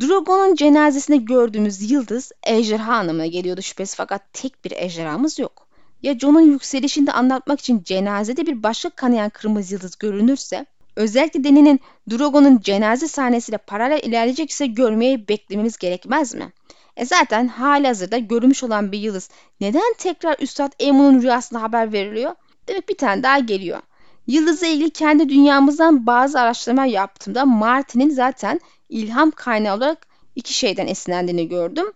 [0.00, 5.66] Drogon'un cenazesinde gördüğümüz yıldız ejderha anlamına geliyordu şüphesiz fakat tek bir ejderhamız yok.
[6.02, 11.80] Ya Jon'un yükselişini de anlatmak için cenazede bir başka kanayan kırmızı yıldız görünürse, özellikle Deni'nin
[12.10, 16.52] Drogon'un cenaze sahnesiyle paralel ilerleyecekse görmeye beklememiz gerekmez mi?
[16.96, 19.28] E zaten hali hazırda görülmüş olan bir yıldız
[19.60, 22.34] neden tekrar Üstad Emun'un rüyasında haber veriliyor?
[22.68, 23.80] Demek bir tane daha geliyor.
[24.26, 30.06] Yıldızla ilgili kendi dünyamızdan bazı araştırma yaptığımda Martin'in zaten ilham kaynağı olarak
[30.36, 31.86] iki şeyden esinlendiğini gördüm.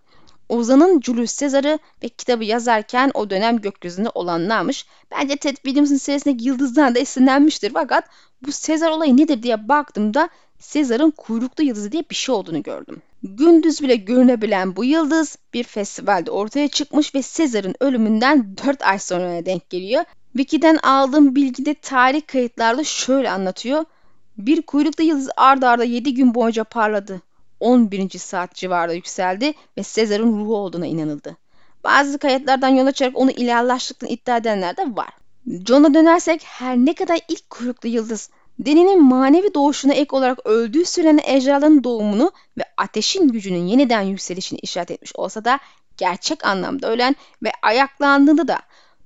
[0.48, 4.86] Ozan'ın Julius Caesar'ı ve kitabı yazarken o dönem gökyüzünde olanlarmış.
[5.10, 7.72] Bence Ted Williams'ın serisindeki yıldızdan da esinlenmiştir.
[7.72, 8.04] Fakat
[8.42, 10.28] bu Caesar olayı nedir diye baktığımda
[10.72, 13.02] Caesar'ın kuyruklu yıldızı diye bir şey olduğunu gördüm.
[13.22, 19.46] Gündüz bile görünebilen bu yıldız bir festivalde ortaya çıkmış ve Caesar'ın ölümünden 4 ay sonra
[19.46, 20.04] denk geliyor.
[20.32, 23.84] Wiki'den aldığım bilgide tarih kayıtlarda şöyle anlatıyor.
[24.38, 27.20] Bir kuyruklu yıldız ard arda 7 gün boyunca parladı.
[27.60, 28.18] 11.
[28.18, 31.36] saat civarında yükseldi ve Sezar'ın ruhu olduğuna inanıldı.
[31.84, 35.08] Bazı kayıtlardan yola çıkarak onu ilahlaştıklarını iddia edenler de var.
[35.66, 41.20] John'a dönersek her ne kadar ilk kuyruklu yıldız Deni'nin manevi doğuşuna ek olarak öldüğü süren
[41.24, 45.58] ejderhaların doğumunu ve ateşin gücünün yeniden yükselişini işaret etmiş olsa da
[45.96, 48.58] gerçek anlamda ölen ve ayaklandığında da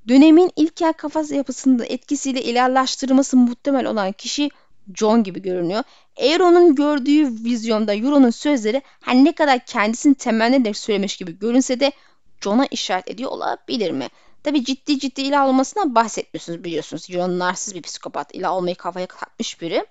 [0.08, 4.50] dönemin ilkel kafası yapısında etkisiyle ilahlaştırılması muhtemel olan kişi
[4.94, 5.82] John gibi görünüyor.
[6.20, 11.92] Aeron'un gördüğü vizyonda Euron'un sözleri her ne kadar kendisini temenni söylemiş gibi görünse de
[12.40, 14.08] John'a işaret ediyor olabilir mi?
[14.42, 17.06] Tabi ciddi ciddi ilah olmasından bahsetmiyorsunuz biliyorsunuz.
[17.10, 18.34] Euron narsiz bir psikopat.
[18.34, 19.86] ilah olmayı kafaya takmış biri.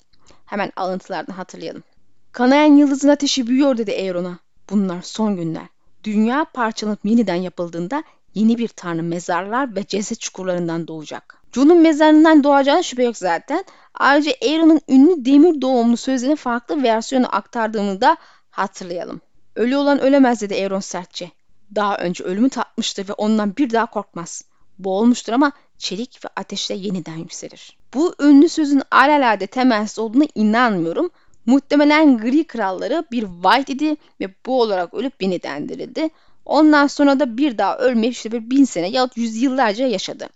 [0.46, 1.84] Hemen alıntılardan hatırlayalım.
[2.32, 4.40] Kanayan yıldızın ateşi büyüyor dedi Aeron'a.
[4.70, 5.66] Bunlar son günler.
[6.04, 11.42] Dünya parçalanıp yeniden yapıldığında yeni bir tanrı mezarlar ve ceset çukurlarından doğacak.
[11.52, 13.66] John'un mezarından doğacağına şüphe yok zaten.
[13.94, 18.18] Ayrıca Aaron'ın ünlü demir doğumlu sözlerinin farklı versiyonu aktardığını da
[18.50, 19.22] hatırlayalım.
[19.56, 21.32] Ölü olan ölemez dedi Aaron sertçe.
[21.76, 24.44] Daha önce ölümü tatmıştır ve ondan bir daha korkmaz.
[24.80, 27.78] Boğulmuştur ama çelik ve ateşle yeniden yükselir.
[27.94, 31.10] Bu ünlü sözün alelade temelsiz olduğuna inanmıyorum.
[31.46, 36.10] Muhtemelen gri kralları bir White idi ve bu olarak ölüp yeniden dirildi.
[36.46, 40.30] Ondan sonra da bir daha ölmeyip işte bir bin sene yahut yüzyıllarca yaşadı.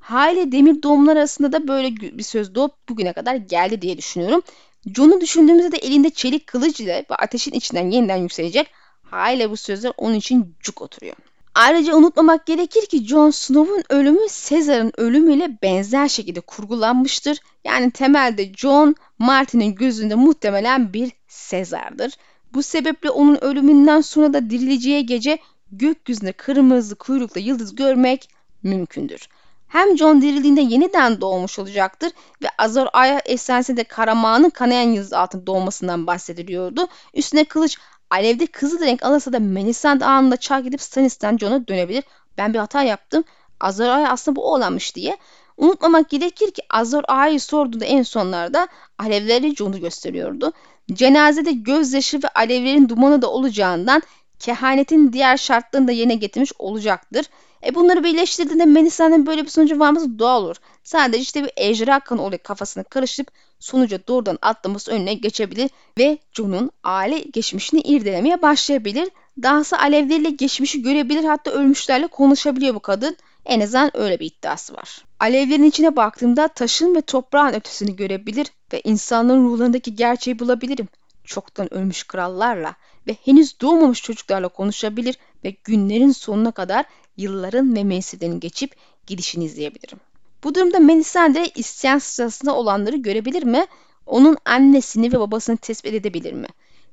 [0.00, 4.42] Hale demir doğumlar arasında da böyle bir söz doğup bugüne kadar geldi diye düşünüyorum.
[4.86, 8.70] John'u düşündüğümüzde de elinde çelik kılıç ile ve ateşin içinden yeniden yükselecek.
[9.02, 11.16] Hale bu sözler onun için cuk oturuyor.
[11.54, 17.38] Ayrıca unutmamak gerekir ki Jon Snow'un ölümü Caesar'ın ölümüyle benzer şekilde kurgulanmıştır.
[17.64, 21.12] Yani temelde Jon Martin'in gözünde muhtemelen bir
[21.50, 22.12] Caesar'dır.
[22.54, 25.38] Bu sebeple onun ölümünden sonra da dirileceği gece
[25.72, 28.28] gökyüzünde kırmızı kuyruklu yıldız görmek
[28.62, 29.28] mümkündür.
[29.68, 36.06] Hem John dirildiğinde yeniden doğmuş olacaktır ve Azor Aya efsanesinde Karamağ'ın kanayan yıldız altında doğmasından
[36.06, 36.88] bahsediliyordu.
[37.14, 37.78] Üstüne kılıç
[38.10, 42.04] alevde kızıl renk alırsa da Melisandre anında çark edip Stannis'ten Jon'a dönebilir.
[42.38, 43.24] Ben bir hata yaptım.
[43.60, 45.16] Azor Aya aslında bu olanmış diye.
[45.56, 50.52] Unutmamak gerekir ki Azor Ağa'yı sorduğunda en sonlarda alevleri John'u gösteriyordu.
[50.92, 54.02] Cenazede gözyaşı ve alevlerin dumanı da olacağından
[54.42, 57.26] kehanetin diğer şartlarını da yerine getirmiş olacaktır.
[57.66, 60.56] E bunları birleştirdiğinde Melisa'nın böyle bir sonucu varması doğal olur.
[60.84, 66.70] Sadece işte bir ejderha kanı oraya kafasını karıştırıp sonuca doğrudan atlaması önüne geçebilir ve John'un
[66.84, 69.08] aile geçmişini irdelemeye başlayabilir.
[69.42, 73.16] Dahası alevleriyle geçmişi görebilir hatta ölmüşlerle konuşabiliyor bu kadın.
[73.44, 75.04] En azından öyle bir iddiası var.
[75.20, 80.88] Alevlerin içine baktığımda taşın ve toprağın ötesini görebilir ve insanların ruhlarındaki gerçeği bulabilirim.
[81.24, 82.74] Çoktan ölmüş krallarla
[83.06, 86.84] ve henüz doğmamış çocuklarla konuşabilir ve günlerin sonuna kadar
[87.16, 90.00] yılların ve mevsimlerin geçip gidişini izleyebilirim.
[90.44, 93.66] Bu durumda Melisandre isyan sırasında olanları görebilir mi?
[94.06, 96.46] Onun annesini ve babasını tespit edebilir mi?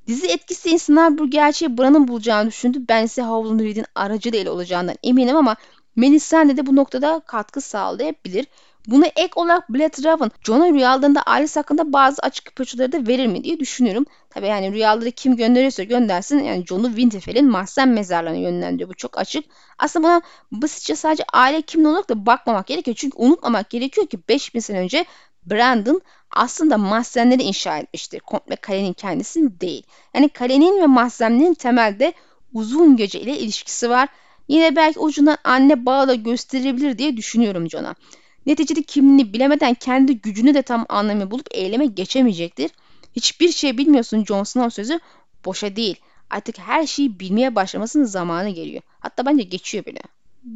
[0.08, 2.86] Dizi etkisi insanlar bu gerçeği Bran'ın bulacağını düşündü.
[2.90, 5.56] Ben ise Howland Reed'in aracılığıyla olacağından eminim ama
[5.96, 8.48] Melisandre de bu noktada katkı sağlayabilir.
[8.88, 13.44] Buna ek olarak Blade Raven, John'a rüyalarında ailesi hakkında bazı açık ipuçları da verir mi
[13.44, 14.06] diye düşünüyorum.
[14.30, 18.90] Tabi yani rüyaları kim gönderiyorsa göndersin yani John'u Winterfell'in mahzen mezarlarına yönlendiriyor.
[18.90, 19.46] Bu çok açık.
[19.78, 22.98] Aslında buna basitçe sadece aile kimliği olarak da bakmamak gerekiyor.
[23.00, 25.06] Çünkü unutmamak gerekiyor ki 5000 sene önce
[25.46, 28.20] Brandon aslında mahzenleri inşa etmiştir.
[28.20, 29.84] Komple kalenin kendisini değil.
[30.14, 32.14] Yani kalenin ve mahzenlerin temelde
[32.54, 34.10] uzun gece ile ilişkisi var.
[34.48, 37.96] Yine belki ucundan anne bağı da gösterebilir diye düşünüyorum John'a.
[38.46, 42.72] Neticede kimliğini bilemeden kendi gücünü de tam anlamı bulup eyleme geçemeyecektir.
[43.16, 45.00] Hiçbir şey bilmiyorsun Jon Snow sözü
[45.46, 45.96] boşa değil.
[46.30, 48.82] Artık her şeyi bilmeye başlamasının zamanı geliyor.
[49.00, 50.00] Hatta bence geçiyor bile.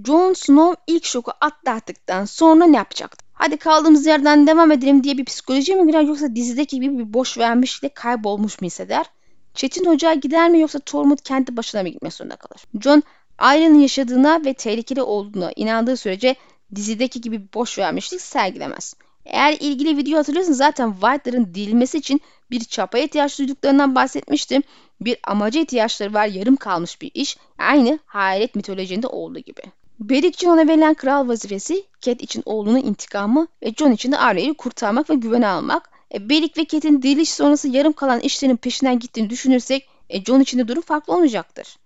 [0.08, 3.26] Jon Snow ilk şoku atlattıktan sonra ne yapacaktı?
[3.34, 7.38] Hadi kaldığımız yerden devam edelim diye bir psikoloji mi girer yoksa dizideki gibi bir boş
[7.38, 9.06] vermişle kaybolmuş mu hisseder?
[9.54, 12.62] Çetin Hoca'a gider mi yoksa Tormund kendi başına mı gitmek zorunda kalır?
[12.82, 13.04] Jon
[13.38, 16.36] Arya'nın yaşadığına ve tehlikeli olduğuna inandığı sürece
[16.76, 18.94] dizideki gibi boş vermişlik sergilemez.
[19.26, 24.64] Eğer ilgili video hatırlıyorsanız zaten White'ların dirilmesi için bir çapaya ihtiyaç duyduklarından bahsetmiştim.
[25.02, 27.38] Bir amaca ihtiyaçları var yarım kalmış bir iş.
[27.58, 29.62] Aynı hayalet mitolojinde olduğu gibi.
[30.00, 35.10] Beric John'a verilen kral vazifesi Cat için oğlunun intikamı ve John için de Arya'yı kurtarmak
[35.10, 35.90] ve güvene almak.
[36.14, 40.60] E, Beric ve Cat'in diriliş sonrası yarım kalan işlerin peşinden gittiğini düşünürsek e, John için
[40.60, 41.78] de durum farklı olmayacaktır.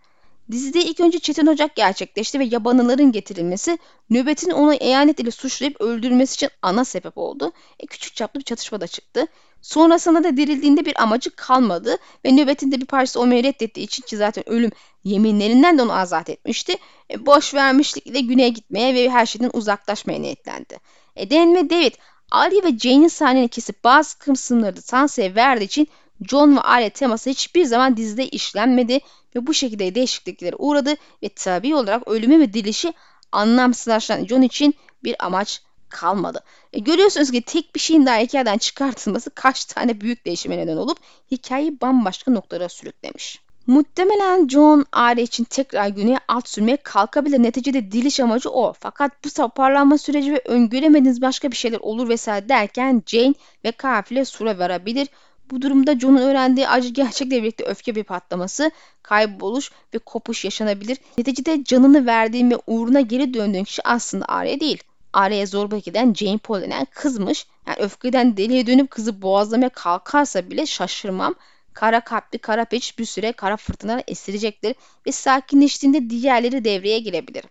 [0.52, 3.78] Dizide ilk önce Çetin Ocak gerçekleşti ve yabanıların getirilmesi
[4.10, 7.52] nöbetin onu eyanet ile suçlayıp öldürülmesi için ana sebep oldu.
[7.80, 9.28] E, küçük çaplı bir çatışma da çıktı.
[9.62, 14.18] Sonrasında da dirildiğinde bir amacı kalmadı ve nöbetin de bir parçası olmayı reddettiği için ki
[14.18, 14.72] zaten ölüm
[15.04, 16.76] yeminlerinden de onu azat etmişti.
[17.12, 20.78] E, boş vermişlikle güneye gitmeye ve her şeyden uzaklaşmaya niyetlendi.
[21.16, 21.94] E, Dan ve David
[22.32, 25.88] Ali ve Jane'in sahneni kesip bazı kısımları da Sansa'ya verdiği için
[26.22, 29.00] John ve aile teması hiçbir zaman dizide işlenmedi
[29.36, 32.94] ve bu şekilde değişikliklere uğradı ve tabi olarak ölümü ve dilişi
[33.32, 36.44] anlamsızlaşan John için bir amaç kalmadı.
[36.74, 40.98] E, görüyorsunuz ki tek bir şeyin daha hikayeden çıkartılması kaç tane büyük değişime neden olup
[41.32, 43.42] hikayeyi bambaşka noktalara sürüklemiş.
[43.68, 47.44] Muhtemelen John aile için tekrar güneye alt sürmeye kalkabilir.
[47.44, 48.74] Neticede diliş amacı o.
[48.80, 53.34] Fakat bu toparlanma süreci ve öngöremediğiniz başka bir şeyler olur vesaire derken Jane
[53.66, 55.08] ve kafile sura verebilir.
[55.52, 58.72] Bu durumda John'un öğrendiği acı gerçekle birlikte öfke bir patlaması,
[59.04, 60.98] kayboluş ve kopuş yaşanabilir.
[61.18, 64.84] Neticede canını verdiğin ve uğruna geri döndüğün kişi aslında Arya değil.
[65.14, 67.46] Arya'ya zorba giden Jane Paul denen kızmış.
[67.68, 71.36] Yani öfkeden deliye dönüp kızı boğazlamaya kalkarsa bile şaşırmam.
[71.74, 74.76] Kara kalpli kara peç bir süre kara fırtınalar esirecektir
[75.08, 77.44] ve sakinleştiğinde diğerleri devreye girebilir.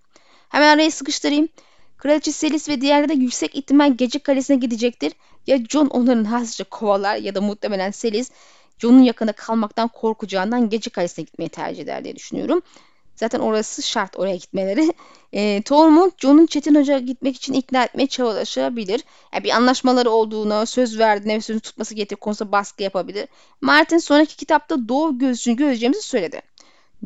[0.49, 1.49] Hemen araya sıkıştırayım.
[1.99, 5.13] Kraliçe Selis ve diğerleri de yüksek ihtimal gece kalesine gidecektir.
[5.47, 8.31] Ya John onların hızlıca kovalar ya da muhtemelen Selis
[8.79, 12.63] John'un yakında kalmaktan korkacağından gece kalesine gitmeyi tercih eder diye düşünüyorum.
[13.17, 14.93] Zaten orası şart oraya gitmeleri.
[15.33, 19.05] E, Tormund John'un Çetin Hoca gitmek için ikna etmeye çalışabilir.
[19.33, 23.29] Yani bir anlaşmaları olduğunu, söz verdiğine ve sözünü tutması gerektiği konusunda baskı yapabilir.
[23.61, 26.43] Martin sonraki kitapta Doğu gözcünü göreceğimizi söyledi.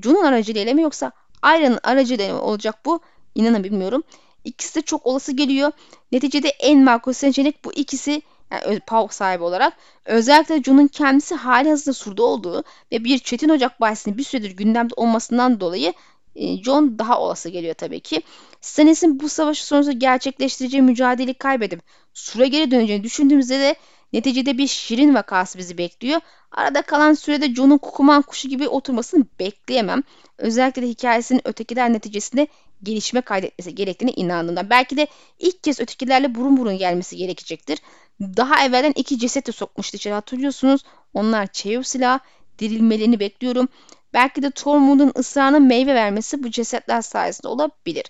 [0.03, 3.01] John'un aracılığıyla mı yoksa Arya'nın aracılığıyla mı olacak bu?
[3.35, 4.03] İnanın bilmiyorum.
[4.45, 5.73] İkisi de çok olası geliyor.
[6.13, 9.73] Neticede en makul seçenek bu ikisi yani PAV sahibi olarak
[10.05, 14.95] özellikle John'un kendisi hali hazırda surda olduğu ve bir Çetin Ocak bahisinin bir süredir gündemde
[14.97, 15.93] olmasından dolayı
[16.37, 18.23] e, John daha olası geliyor tabii ki.
[18.61, 21.81] Stannis'in bu savaşı sonrası gerçekleştireceği mücadeleyi kaybedip
[22.15, 23.77] Sur'a geri döneceğini düşündüğümüzde de
[24.13, 26.21] neticede bir şirin vakası bizi bekliyor.
[26.53, 30.03] Arada kalan sürede John'un kukuman kuşu gibi oturmasını bekleyemem.
[30.39, 32.47] Özellikle de hikayesinin ötekiler neticesinde
[32.83, 34.71] gelişme kaydetmesi gerektiğine inandığımdan.
[34.71, 35.07] Belki de
[35.39, 37.79] ilk kez ötekilerle burun burun gelmesi gerekecektir.
[38.21, 40.85] Daha evvelden iki ceset de sokmuştu içeri hatırlıyorsunuz.
[41.15, 42.19] Onlar Çeyov silah
[42.59, 43.69] dirilmelerini bekliyorum.
[44.15, 48.05] Belki de Tormund'un ısrarına meyve vermesi bu cesetler sayesinde olabilir.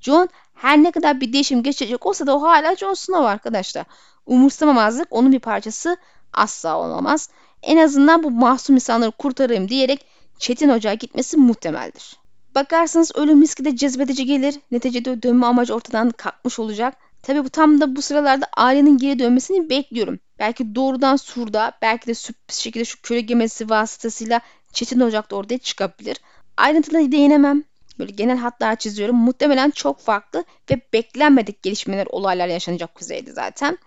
[0.00, 3.86] John Her ne kadar bir değişim geçecek olsa da o hala Jon Snow arkadaşlar.
[4.26, 5.96] Umursamamazlık onun bir parçası
[6.32, 7.28] asla olamaz.
[7.62, 10.06] En azından bu masum insanları kurtarayım diyerek
[10.38, 12.16] Çetin Ocağa gitmesi muhtemeldir.
[12.54, 14.54] Bakarsanız ölüm riski de cezbedici gelir.
[14.70, 16.96] Neticede dönme amacı ortadan kalkmış olacak.
[17.22, 20.18] Tabi bu tam da bu sıralarda ailenin geri dönmesini bekliyorum.
[20.38, 24.40] Belki doğrudan Sur'da, belki de sürpriz şekilde şu köle gemisi vasıtasıyla
[24.72, 26.16] Çetin Ocak'ta ortaya çıkabilir.
[26.56, 27.64] Ayrıntıları değinemem.
[27.98, 29.16] Böyle genel hatlar çiziyorum.
[29.16, 33.78] Muhtemelen çok farklı ve beklenmedik gelişmeler, olaylar yaşanacak kuzeyde zaten.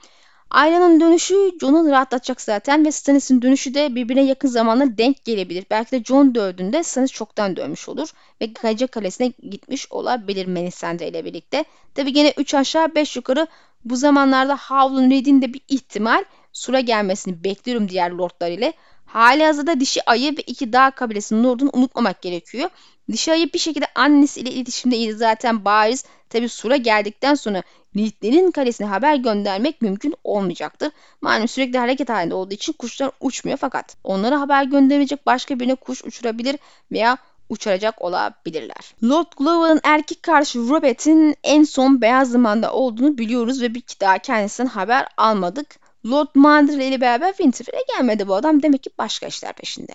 [0.51, 5.65] Ailenin dönüşü John'u rahatlatacak zaten ve Stannis'in dönüşü de birbirine yakın zamanda denk gelebilir.
[5.69, 8.09] Belki de John döldüğünde Stannis çoktan dönmüş olur
[8.41, 11.65] ve Gayca Kalesi'ne gitmiş olabilir Melisandre ile birlikte.
[11.95, 13.47] Tabi gene 3 aşağı 5 yukarı
[13.85, 18.73] bu zamanlarda Howlin Reed'in de bir ihtimal Sur'a gelmesini bekliyorum diğer lordlar ile.
[19.09, 22.69] Hali hazırda dişi ayı ve iki dağ kabilesinin lordunu unutmamak gerekiyor.
[23.11, 26.05] Dişi ayı bir şekilde annesiyle iletişimdeydi zaten bariz.
[26.29, 27.63] Tabi Sur'a geldikten sonra
[27.95, 30.91] Yiğitlerin kalesine haber göndermek mümkün olmayacaktır.
[31.21, 36.03] Malum sürekli hareket halinde olduğu için kuşlar uçmuyor fakat onlara haber gönderecek başka birine kuş
[36.05, 36.55] uçurabilir
[36.91, 37.17] veya
[37.49, 38.95] uçuracak olabilirler.
[39.03, 44.69] Lord Glover'ın erkek karşı Robert'in en son beyaz zamanda olduğunu biliyoruz ve bir daha kendisinden
[44.69, 45.88] haber almadık.
[46.05, 48.63] Lord Mandrill ile beraber Winterfell'e gelmedi bu adam.
[48.63, 49.93] Demek ki başka işler peşinde.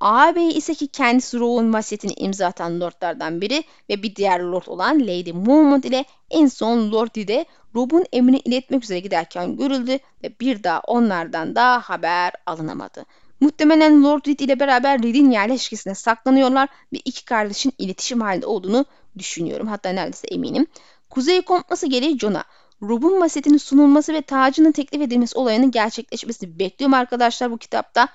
[0.00, 5.00] Ağabey ise ki kendisi Rowan vasiyetini imza atan lordlardan biri ve bir diğer lord olan
[5.00, 10.62] Lady Mormont ile en son Lord Dide Rob'un emrini iletmek üzere giderken görüldü ve bir
[10.64, 13.04] daha onlardan da haber alınamadı.
[13.40, 18.84] Muhtemelen Lord Reed ile beraber Reed'in yerleşkesine saklanıyorlar ve iki kardeşin iletişim halinde olduğunu
[19.18, 19.66] düşünüyorum.
[19.66, 20.66] Hatta neredeyse eminim.
[21.10, 22.44] Kuzey kompması gereği Jon'a
[22.82, 28.08] Rob'un vasiyetinin sunulması ve tacının teklif edilmesi olayının gerçekleşmesini bekliyorum arkadaşlar bu kitapta.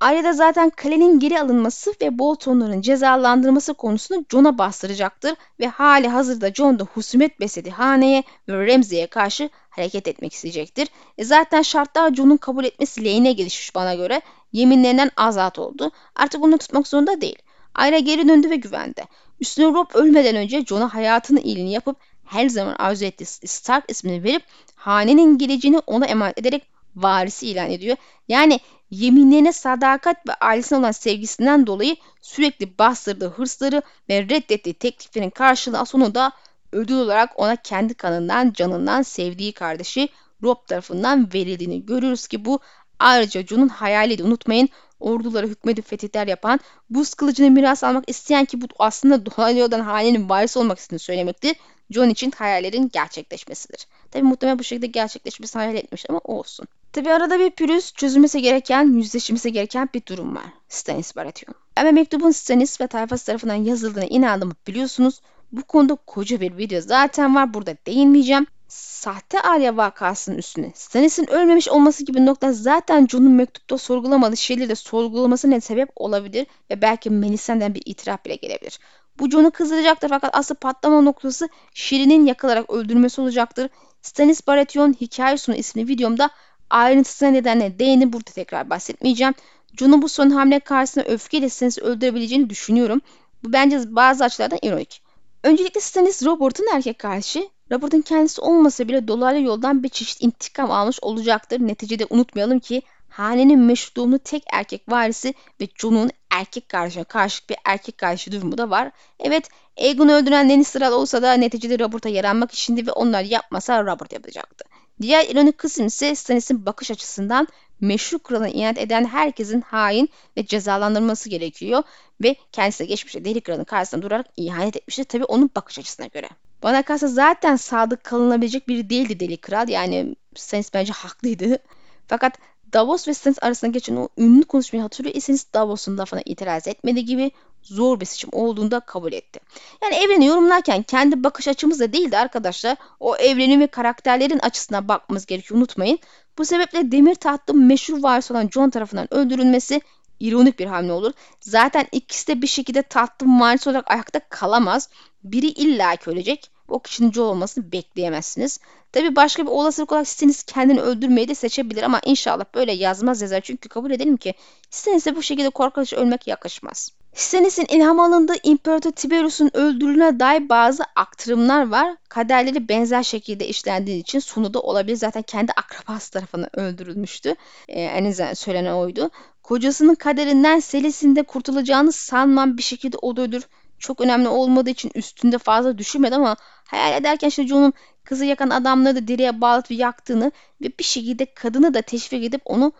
[0.00, 6.78] Ayrıca zaten kalenin geri alınması ve Bolton'ların cezalandırması konusunu Jon'a bastıracaktır ve hali hazırda Jon
[6.78, 10.88] da husumet besledi haneye ve Ramsay'e karşı hareket etmek isteyecektir.
[11.18, 14.20] E zaten şartlar Jon'un kabul etmesi lehine gelişmiş bana göre.
[14.52, 15.90] Yeminlerinden azat oldu.
[16.16, 17.38] Artık onu tutmak zorunda değil.
[17.74, 19.04] Ayra geri döndü ve güvende.
[19.40, 24.42] Üstüne Rob ölmeden önce Jon'a hayatını iyiliğini yapıp her zaman arzu ettiği Stark ismini verip
[24.74, 26.62] hanenin geleceğini ona emanet ederek
[26.96, 27.96] varisi ilan ediyor.
[28.28, 28.60] Yani
[28.90, 36.32] yeminlerine sadakat ve ailesine olan sevgisinden dolayı sürekli bastırdığı hırsları ve reddettiği tekliflerin karşılığı sonunda
[36.72, 40.08] ödül olarak ona kendi kanından, canından sevdiği kardeşi
[40.42, 42.60] Rob tarafından verildiğini görürüz ki bu
[42.98, 44.22] ayrıca Jon'un hayaliydi.
[44.24, 44.68] Unutmayın
[45.00, 46.60] ordulara hükmedip fetihler yapan,
[46.90, 51.56] buz kılıcını miras almak isteyen ki bu aslında dolaylı hanenin varisi olmak istediğini söylemektir.
[51.90, 53.86] John için hayallerin gerçekleşmesidir.
[54.10, 56.66] Tabi muhtemelen bu şekilde gerçekleşmesi hayal etmiş ama olsun.
[56.92, 60.44] Tabi arada bir pürüz çözülmesi gereken, yüzleşmesi gereken bir durum var.
[60.68, 61.54] Stannis Baratheon.
[61.76, 65.20] Ama mektubun Stannis ve tayfası tarafından yazıldığına inandığımı biliyorsunuz.
[65.52, 67.54] Bu konuda koca bir video zaten var.
[67.54, 68.46] Burada değinmeyeceğim.
[68.68, 74.74] Sahte Arya vakasının üstüne Stannis'in ölmemiş olması gibi nokta zaten Jon'un mektupta sorgulamadığı şeyleri de
[74.74, 78.78] sorgulamasına sebep olabilir ve belki Melisandre'den bir itiraf bile gelebilir.
[79.18, 83.68] Bu Jon'u kızdıracaktır fakat asıl patlama noktası Şirin'in yakılarak öldürülmesi olacaktır.
[84.02, 86.30] Stannis Baratheon Hikaye Sonu isimli videomda
[86.70, 89.34] ayrıntısına nedenle değinip burada tekrar bahsetmeyeceğim.
[89.78, 93.00] Jon'un bu son hamle karşısında öfkeyle Stannis'i öldürebileceğini düşünüyorum.
[93.44, 95.02] Bu bence bazı açılardan ironik.
[95.42, 97.48] Öncelikle Stannis Robert'ın erkek karşı.
[97.72, 101.60] Robert'ın kendisi olmasa bile dolaylı yoldan bir çeşit intikam almış olacaktır.
[101.60, 102.82] Neticede unutmayalım ki
[103.16, 107.04] hanenin meşru tek erkek varisi ve Jon'un erkek karşı
[107.50, 108.90] bir erkek karşı durumu da var.
[109.20, 109.48] Evet
[109.78, 114.64] Aegon'u öldüren Lannister olsa da neticede Robert'a yaranmak içindi ve onlar yapmasa Robert yapacaktı.
[115.02, 117.48] Diğer ironik kısım ise Stannis'in bakış açısından
[117.80, 121.82] meşru kralına inat eden herkesin hain ve cezalandırılması gerekiyor
[122.22, 126.28] ve kendisi geçmişte deli kralın karşısında durarak ihanet etmişti tabii onun bakış açısına göre.
[126.62, 131.58] Bana kalsa zaten sadık kalınabilecek biri değildi deli kral yani Stannis bence haklıydı.
[132.06, 132.38] Fakat
[132.74, 137.30] Davos ve Stannis arasında geçen o ünlü konuşmayı hatırlıyor iseniz Davos'un lafına itiraz etmedi gibi
[137.62, 139.40] zor bir seçim olduğunda kabul etti.
[139.82, 145.26] Yani evreni yorumlarken kendi bakış açımızla değil de arkadaşlar o evrenin ve karakterlerin açısına bakmamız
[145.26, 145.98] gerekiyor unutmayın.
[146.38, 149.80] Bu sebeple demir tahtlı meşhur varisi olan Jon tarafından öldürülmesi
[150.20, 151.12] ironik bir hamle olur.
[151.40, 154.88] Zaten ikisi de bir şekilde tahtlı varisi olarak ayakta kalamaz.
[155.24, 156.80] Biri illa ölecek o
[157.12, 158.60] Joe olmasını bekleyemezsiniz.
[158.92, 163.40] Tabi başka bir olasılık olarak Stannis kendini öldürmeyi de seçebilir ama inşallah böyle yazmaz yazar.
[163.40, 164.34] Çünkü kabul edelim ki
[164.70, 166.90] Stannis'e bu şekilde korkunç ölmek yakışmaz.
[167.14, 171.96] Stannis'in ilham alındığı İmparator Tiberius'un öldürülüğüne dair bazı aktarımlar var.
[172.08, 174.96] Kaderleri benzer şekilde işlendiği için sonu da olabilir.
[174.96, 177.34] Zaten kendi akrabası tarafından öldürülmüştü.
[177.68, 179.10] Ee, en azından söylenen oydu.
[179.42, 183.44] Kocasının kaderinden selisinde kurtulacağını sanmam bir şekilde o da ölür.
[183.78, 187.72] Çok önemli olmadığı için üstünde fazla düşünmedi ama hayal ederken işte John'un
[188.04, 192.72] kızı yakan adamları da direğe bağlatıp yaktığını ve bir şekilde kadını da teşvik edip onu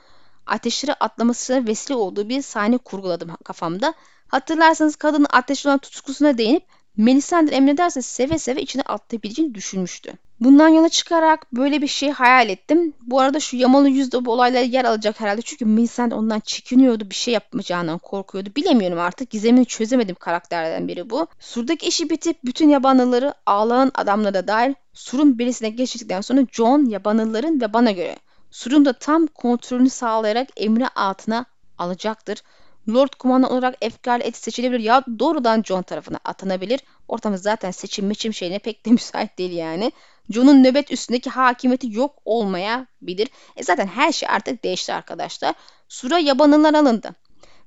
[0.47, 3.95] ateşlere atlamasına vesile olduğu bir sahne kurguladım kafamda.
[4.29, 6.67] Hatırlarsanız kadının ateşli olan tutkusuna değinip
[6.97, 10.13] Melisandre emrederse seve seve içine atlayabileceğini düşünmüştü.
[10.41, 12.95] Bundan yola çıkarak böyle bir şey hayal ettim.
[13.01, 15.43] Bu arada şu yamalı yüzde bu olaylara yer alacak herhalde.
[15.43, 17.11] Çünkü Melisandre ondan çekiniyordu.
[17.11, 18.51] Bir şey yapmayacağından korkuyordu.
[18.57, 19.31] Bilemiyorum artık.
[19.31, 21.27] Gizemini çözemedim karakterlerden biri bu.
[21.39, 27.73] Surdaki işi bitip bütün yabanlıları ağlayan adamlara dair surun birisine geçtikten sonra John yabanlıların ve
[27.73, 28.17] bana göre
[28.51, 31.45] surun da tam kontrolünü sağlayarak emri altına
[31.79, 32.43] alacaktır.
[32.89, 36.81] Lord kumandan olarak efkar et seçilebilir ya doğrudan John tarafına atanabilir.
[37.09, 39.93] Ortamız zaten seçim meçim şeyine pek de müsait değil yani.
[40.31, 43.29] John'un nöbet üstündeki hakimiyeti yok olmayabilir.
[43.57, 45.55] E zaten her şey artık değişti arkadaşlar.
[45.89, 47.15] Sura yabanılar alındı.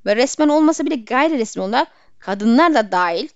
[0.06, 1.88] Ve resmen olmasa bile gayri resmi olarak
[2.20, 3.28] kadınlar da dahil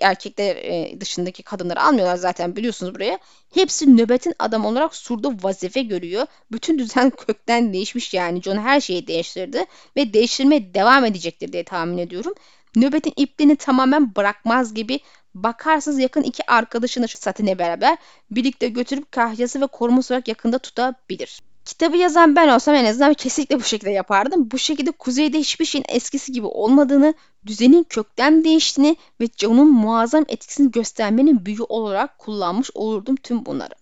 [0.00, 3.18] erkekler e, dışındaki kadınları almıyorlar zaten biliyorsunuz buraya.
[3.54, 6.26] Hepsi nöbetin adam olarak surda vazife görüyor.
[6.52, 8.42] Bütün düzen kökten değişmiş yani.
[8.42, 9.64] John her şeyi değiştirdi
[9.96, 12.34] ve değiştirmeye devam edecektir diye tahmin ediyorum.
[12.76, 15.00] Nöbetin ipliğini tamamen bırakmaz gibi
[15.42, 17.98] bakarsınız yakın iki arkadaşını Satine beraber
[18.30, 21.40] birlikte götürüp kahyası ve koruması olarak yakında tutabilir.
[21.64, 24.50] Kitabı yazan ben olsam en azından kesinlikle bu şekilde yapardım.
[24.50, 27.14] Bu şekilde kuzeyde hiçbir şeyin eskisi gibi olmadığını,
[27.46, 33.74] düzenin kökten değiştiğini ve John'un muazzam etkisini göstermenin büyü olarak kullanmış olurdum tüm bunları.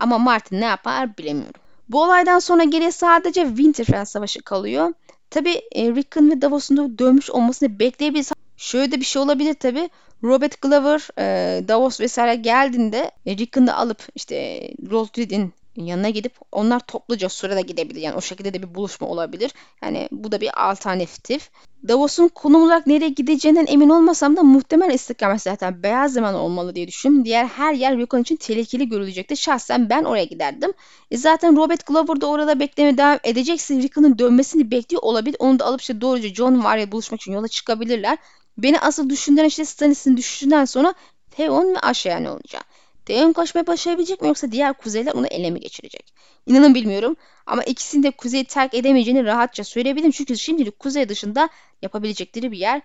[0.00, 1.60] Ama Martin ne yapar bilemiyorum.
[1.88, 4.92] Bu olaydan sonra geriye sadece Winterfell Savaşı kalıyor.
[5.30, 8.32] Tabi e, Rickon ve Davos'un da dönmüş olmasını bekleyebiliriz.
[8.56, 9.90] Şöyle de bir şey olabilir tabi.
[10.24, 17.28] Robert Glover, e, Davos vesaire geldiğinde e, Rickon'u alıp işte Roldred'in yanına gidip onlar topluca
[17.28, 18.00] sırada gidebilir.
[18.00, 19.52] Yani o şekilde de bir buluşma olabilir.
[19.82, 21.50] Yani bu da bir alternatif.
[21.88, 26.88] Davos'un konum olarak nereye gideceğinden emin olmasam da muhtemel istikamet zaten beyaz zaman olmalı diye
[26.88, 27.24] düşünüyorum.
[27.24, 29.36] Diğer her yer Rickon için tehlikeli görülecekti.
[29.36, 30.72] Şahsen ben oraya giderdim.
[31.10, 35.36] E zaten Robert Glover da orada beklemeye devam edecekse Rickon'un dönmesini bekliyor olabilir.
[35.38, 38.18] Onu da alıp işte doğruca John var ya buluşmak için yola çıkabilirler.
[38.58, 40.94] Beni asıl düşündüren işte Stannis'in düşüşünden sonra
[41.30, 42.64] Theon ve Asha ne olacak?
[43.06, 46.14] Theon koşmaya başarabilecek mi yoksa diğer kuzeyler onu ele mi geçirecek?
[46.46, 50.10] İnanın bilmiyorum ama ikisini de kuzeyi terk edemeyeceğini rahatça söyleyebilirim.
[50.10, 51.48] Çünkü şimdilik kuzey dışında
[51.82, 52.82] yapabilecekleri bir yer,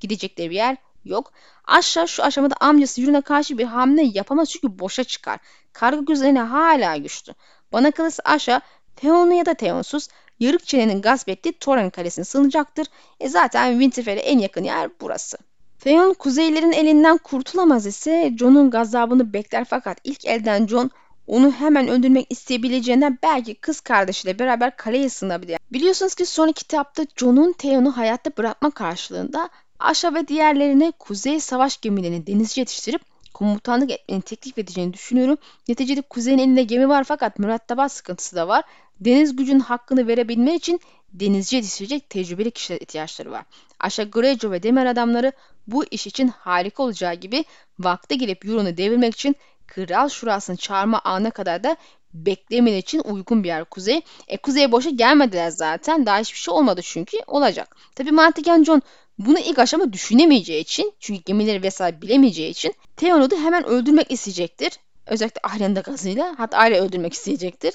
[0.00, 1.32] gidecekleri bir yer yok.
[1.64, 5.38] Asha şu aşamada amcası Yunan'a karşı bir hamle yapamaz çünkü boşa çıkar.
[5.72, 7.34] Karga gözlerine hala güçlü.
[7.72, 8.60] Bana kalırsa Asha
[8.96, 10.08] Theon'u ya da Theon'suz
[10.40, 12.86] yarık çenenin gasp ettiği Toran kalesine sığınacaktır.
[13.20, 15.36] E zaten Winterfell'e en yakın yer burası.
[15.78, 20.90] Theon kuzeylerin elinden kurtulamaz ise Jon'un gazabını bekler fakat ilk elden Jon
[21.26, 25.58] onu hemen öldürmek isteyebileceğinden belki kız kardeşiyle beraber kaleye sığınabilir.
[25.72, 32.26] Biliyorsunuz ki son kitapta Jon'un Theon'u hayatta bırakma karşılığında Asha ve diğerlerine kuzey savaş gemilerini
[32.26, 33.02] denizci yetiştirip
[33.34, 35.36] komutanlık etmeni teklif edeceğini düşünüyorum.
[35.68, 38.64] Neticede kuzeyin elinde gemi var fakat mürettebat sıkıntısı da var.
[39.00, 40.80] Deniz gücünün hakkını verebilmek için
[41.12, 43.44] denizci yetiştirecek tecrübeli kişiler ihtiyaçları var.
[43.80, 45.32] Asha Greyjoy ve Demir adamları
[45.66, 47.44] bu iş için harika olacağı gibi
[47.78, 49.36] vakti gelip Euron'u devirmek için
[49.66, 51.76] Kral Şurası'nı çağırma anına kadar da
[52.14, 54.00] beklemen için uygun bir yer kuzey.
[54.28, 56.06] E kuzeye boşa gelmediler zaten.
[56.06, 57.76] Daha hiçbir şey olmadı çünkü olacak.
[57.94, 58.82] Tabi mantıken John
[59.18, 64.72] bunu ilk aşama düşünemeyeceği için çünkü gemileri vesaire bilemeyeceği için Theon'u da hemen öldürmek isteyecektir.
[65.06, 67.74] Özellikle Arya'nın da gazıyla hatta Arya öldürmek isteyecektir.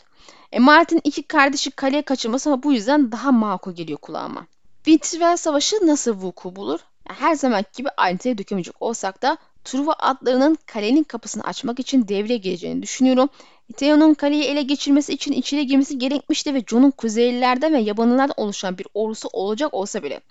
[0.52, 4.48] E Martin iki kardeşi kaleye kaçırması ama bu yüzden daha makul geliyor kulağıma.
[4.86, 6.80] Winterfell Savaşı nasıl vuku bulur?
[7.08, 12.82] Her zaman gibi ayrıntıya dökemeyecek olsak da Truva atlarının kalenin kapısını açmak için devreye gireceğini
[12.82, 13.30] düşünüyorum.
[13.78, 18.88] Theon'un kaleyi ele geçirmesi için içeri girmesi gerekmişti ve Jon'un kuzeylilerden ve yabanılardan oluşan bir
[18.94, 20.22] ordusu olacak olsa bile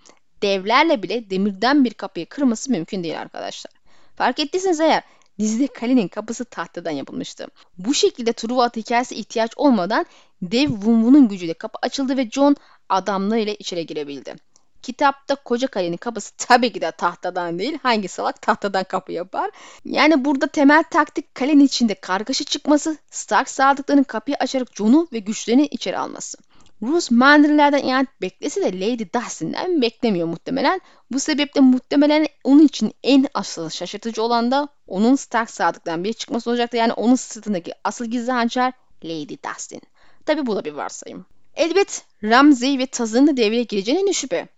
[0.43, 3.73] devlerle bile demirden bir kapıyı kırması mümkün değil arkadaşlar.
[4.17, 5.03] Fark ettiyseniz eğer
[5.39, 7.47] dizide kalenin kapısı tahtadan yapılmıştı.
[7.79, 10.07] Bu şekilde Truva atı hikayesi ihtiyaç olmadan
[10.43, 12.57] dev Vunvun'un gücüyle kapı açıldı ve Jon
[12.89, 14.35] adamlarıyla içeri girebildi.
[14.83, 17.79] Kitapta koca kalenin kapısı tabii ki de tahtadan değil.
[17.83, 19.51] Hangi salak tahtadan kapı yapar?
[19.85, 25.67] Yani burada temel taktik kalenin içinde kargaşa çıkması, Stark sadıklarının kapıyı açarak Jon'u ve güçlerini
[25.67, 26.39] içeri alması.
[26.83, 30.81] Rus Mandarinlerden ihanet beklese de Lady Dustin'den beklemiyor muhtemelen.
[31.11, 36.51] Bu sebeple muhtemelen onun için en asıl şaşırtıcı olan da onun Stark sadıktan biri çıkması
[36.51, 36.77] olacaktı.
[36.77, 38.73] Yani onun sırtındaki asıl gizli hançer
[39.05, 39.83] Lady Dustin.
[40.27, 41.27] Tabi bu da bir varsayım.
[41.55, 44.49] Elbet Ramsey ve Taz'ın da devreye gireceğine ne şüphe.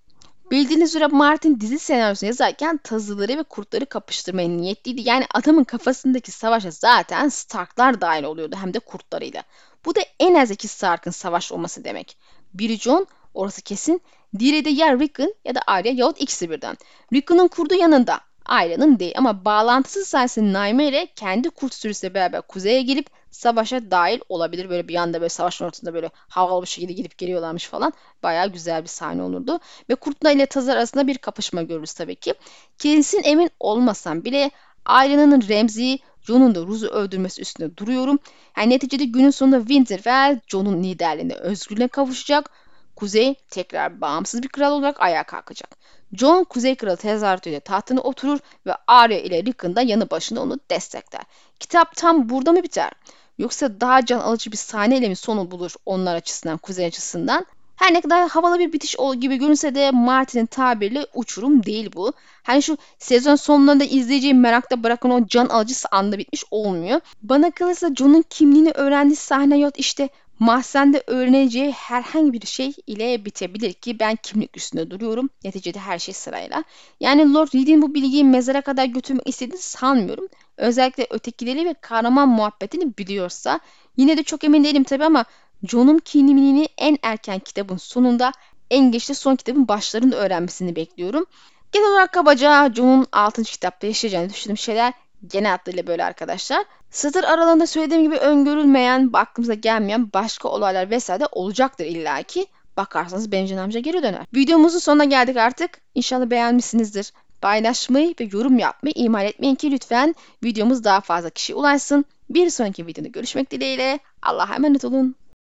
[0.51, 5.09] Bildiğiniz üzere Martin dizi senaryosunu yazarken tazıları ve kurtları kapıştırmaya niyetliydi.
[5.09, 9.43] Yani adamın kafasındaki savaşa zaten Starklar dahil oluyordu hem de kurtlarıyla.
[9.85, 12.17] Bu da en az iki Stark'ın savaş olması demek.
[12.55, 14.03] Biri Jon, orası kesin.
[14.39, 16.77] Diğeri de ya Rickon ya da Arya yahut ikisi birden.
[17.13, 18.21] Rickon'un kurdu yanında.
[18.45, 24.21] Arya'nın değil ama bağlantısı sayesinde Naime ile kendi kurt sürüsüyle beraber kuzeye gelip savaşa dahil
[24.29, 24.71] olabilir.
[24.71, 27.93] Böyle bir anda böyle savaşın ortasında böyle havalı bir şekilde gidip geliyorlarmış falan.
[28.23, 29.61] Bayağı güzel bir sahne olurdu.
[29.91, 32.35] Ve Kurtla ile Tazar arasında bir kapışma görürüz tabii ki.
[32.79, 34.51] Kesin emin olmasam bile
[34.85, 38.19] Arya'nın Remzi'yi Jon'un da Ruz'u öldürmesi üstünde duruyorum.
[38.57, 42.51] Yani neticede günün sonunda Winterfell Jon'un liderliğinde özgürlüğe kavuşacak.
[42.97, 45.71] Kuzey tekrar bağımsız bir kral olarak ayağa kalkacak.
[46.13, 50.59] Jon Kuzey Kralı tezahüratı ile tahtına oturur ve Arya ile Rickon da yanı başında onu
[50.71, 51.23] destekler.
[51.61, 52.91] Kitap tam burada mı biter?
[53.39, 57.47] Yoksa daha can alıcı bir sahneyle mi sonu bulur onlar açısından, Kuzey açısından?
[57.77, 62.13] Her ne kadar havalı bir bitiş gibi görünse de Martin'in tabiriyle uçurum değil bu.
[62.43, 67.01] Hani şu sezon sonlarında izleyiciyi merakta bırakan o can alıcı anda bitmiş olmuyor.
[67.23, 70.09] Bana kalırsa Jon'un kimliğini öğrendiği sahne yok işte
[70.41, 75.31] mahzende öğreneceği herhangi bir şey ile bitebilir ki ben kimlik üstünde duruyorum.
[75.45, 76.65] Neticede her şey sırayla.
[77.01, 80.29] Yani Lord Reed'in bu bilgiyi mezara kadar götürmek istediğini sanmıyorum.
[80.57, 83.61] Özellikle ötekileri ve kahraman muhabbetini biliyorsa.
[83.97, 85.25] Yine de çok emin değilim tabi ama
[85.69, 88.33] John'un kimliğini en erken kitabın sonunda
[88.71, 91.27] en geç de son kitabın başlarında öğrenmesini bekliyorum.
[91.73, 93.43] Genel olarak kabaca John'un 6.
[93.43, 94.93] kitapta yaşayacağını düşündüğüm şeyler
[95.27, 96.65] genel hatlarıyla böyle arkadaşlar.
[96.91, 102.47] Satır aralığında söylediğim gibi öngörülmeyen, aklımıza gelmeyen başka olaylar vesaire olacaktır illaki.
[102.77, 104.27] Bakarsanız Benjamin amca geri döner.
[104.35, 105.81] Videomuzun sonuna geldik artık.
[105.95, 107.13] İnşallah beğenmişsinizdir.
[107.41, 110.15] Paylaşmayı ve yorum yapmayı ihmal etmeyin ki lütfen
[110.45, 112.05] videomuz daha fazla kişi ulaşsın.
[112.31, 113.99] Bir sonraki videoda görüşmek dileğiyle.
[114.23, 115.17] Allah'a emanet olun.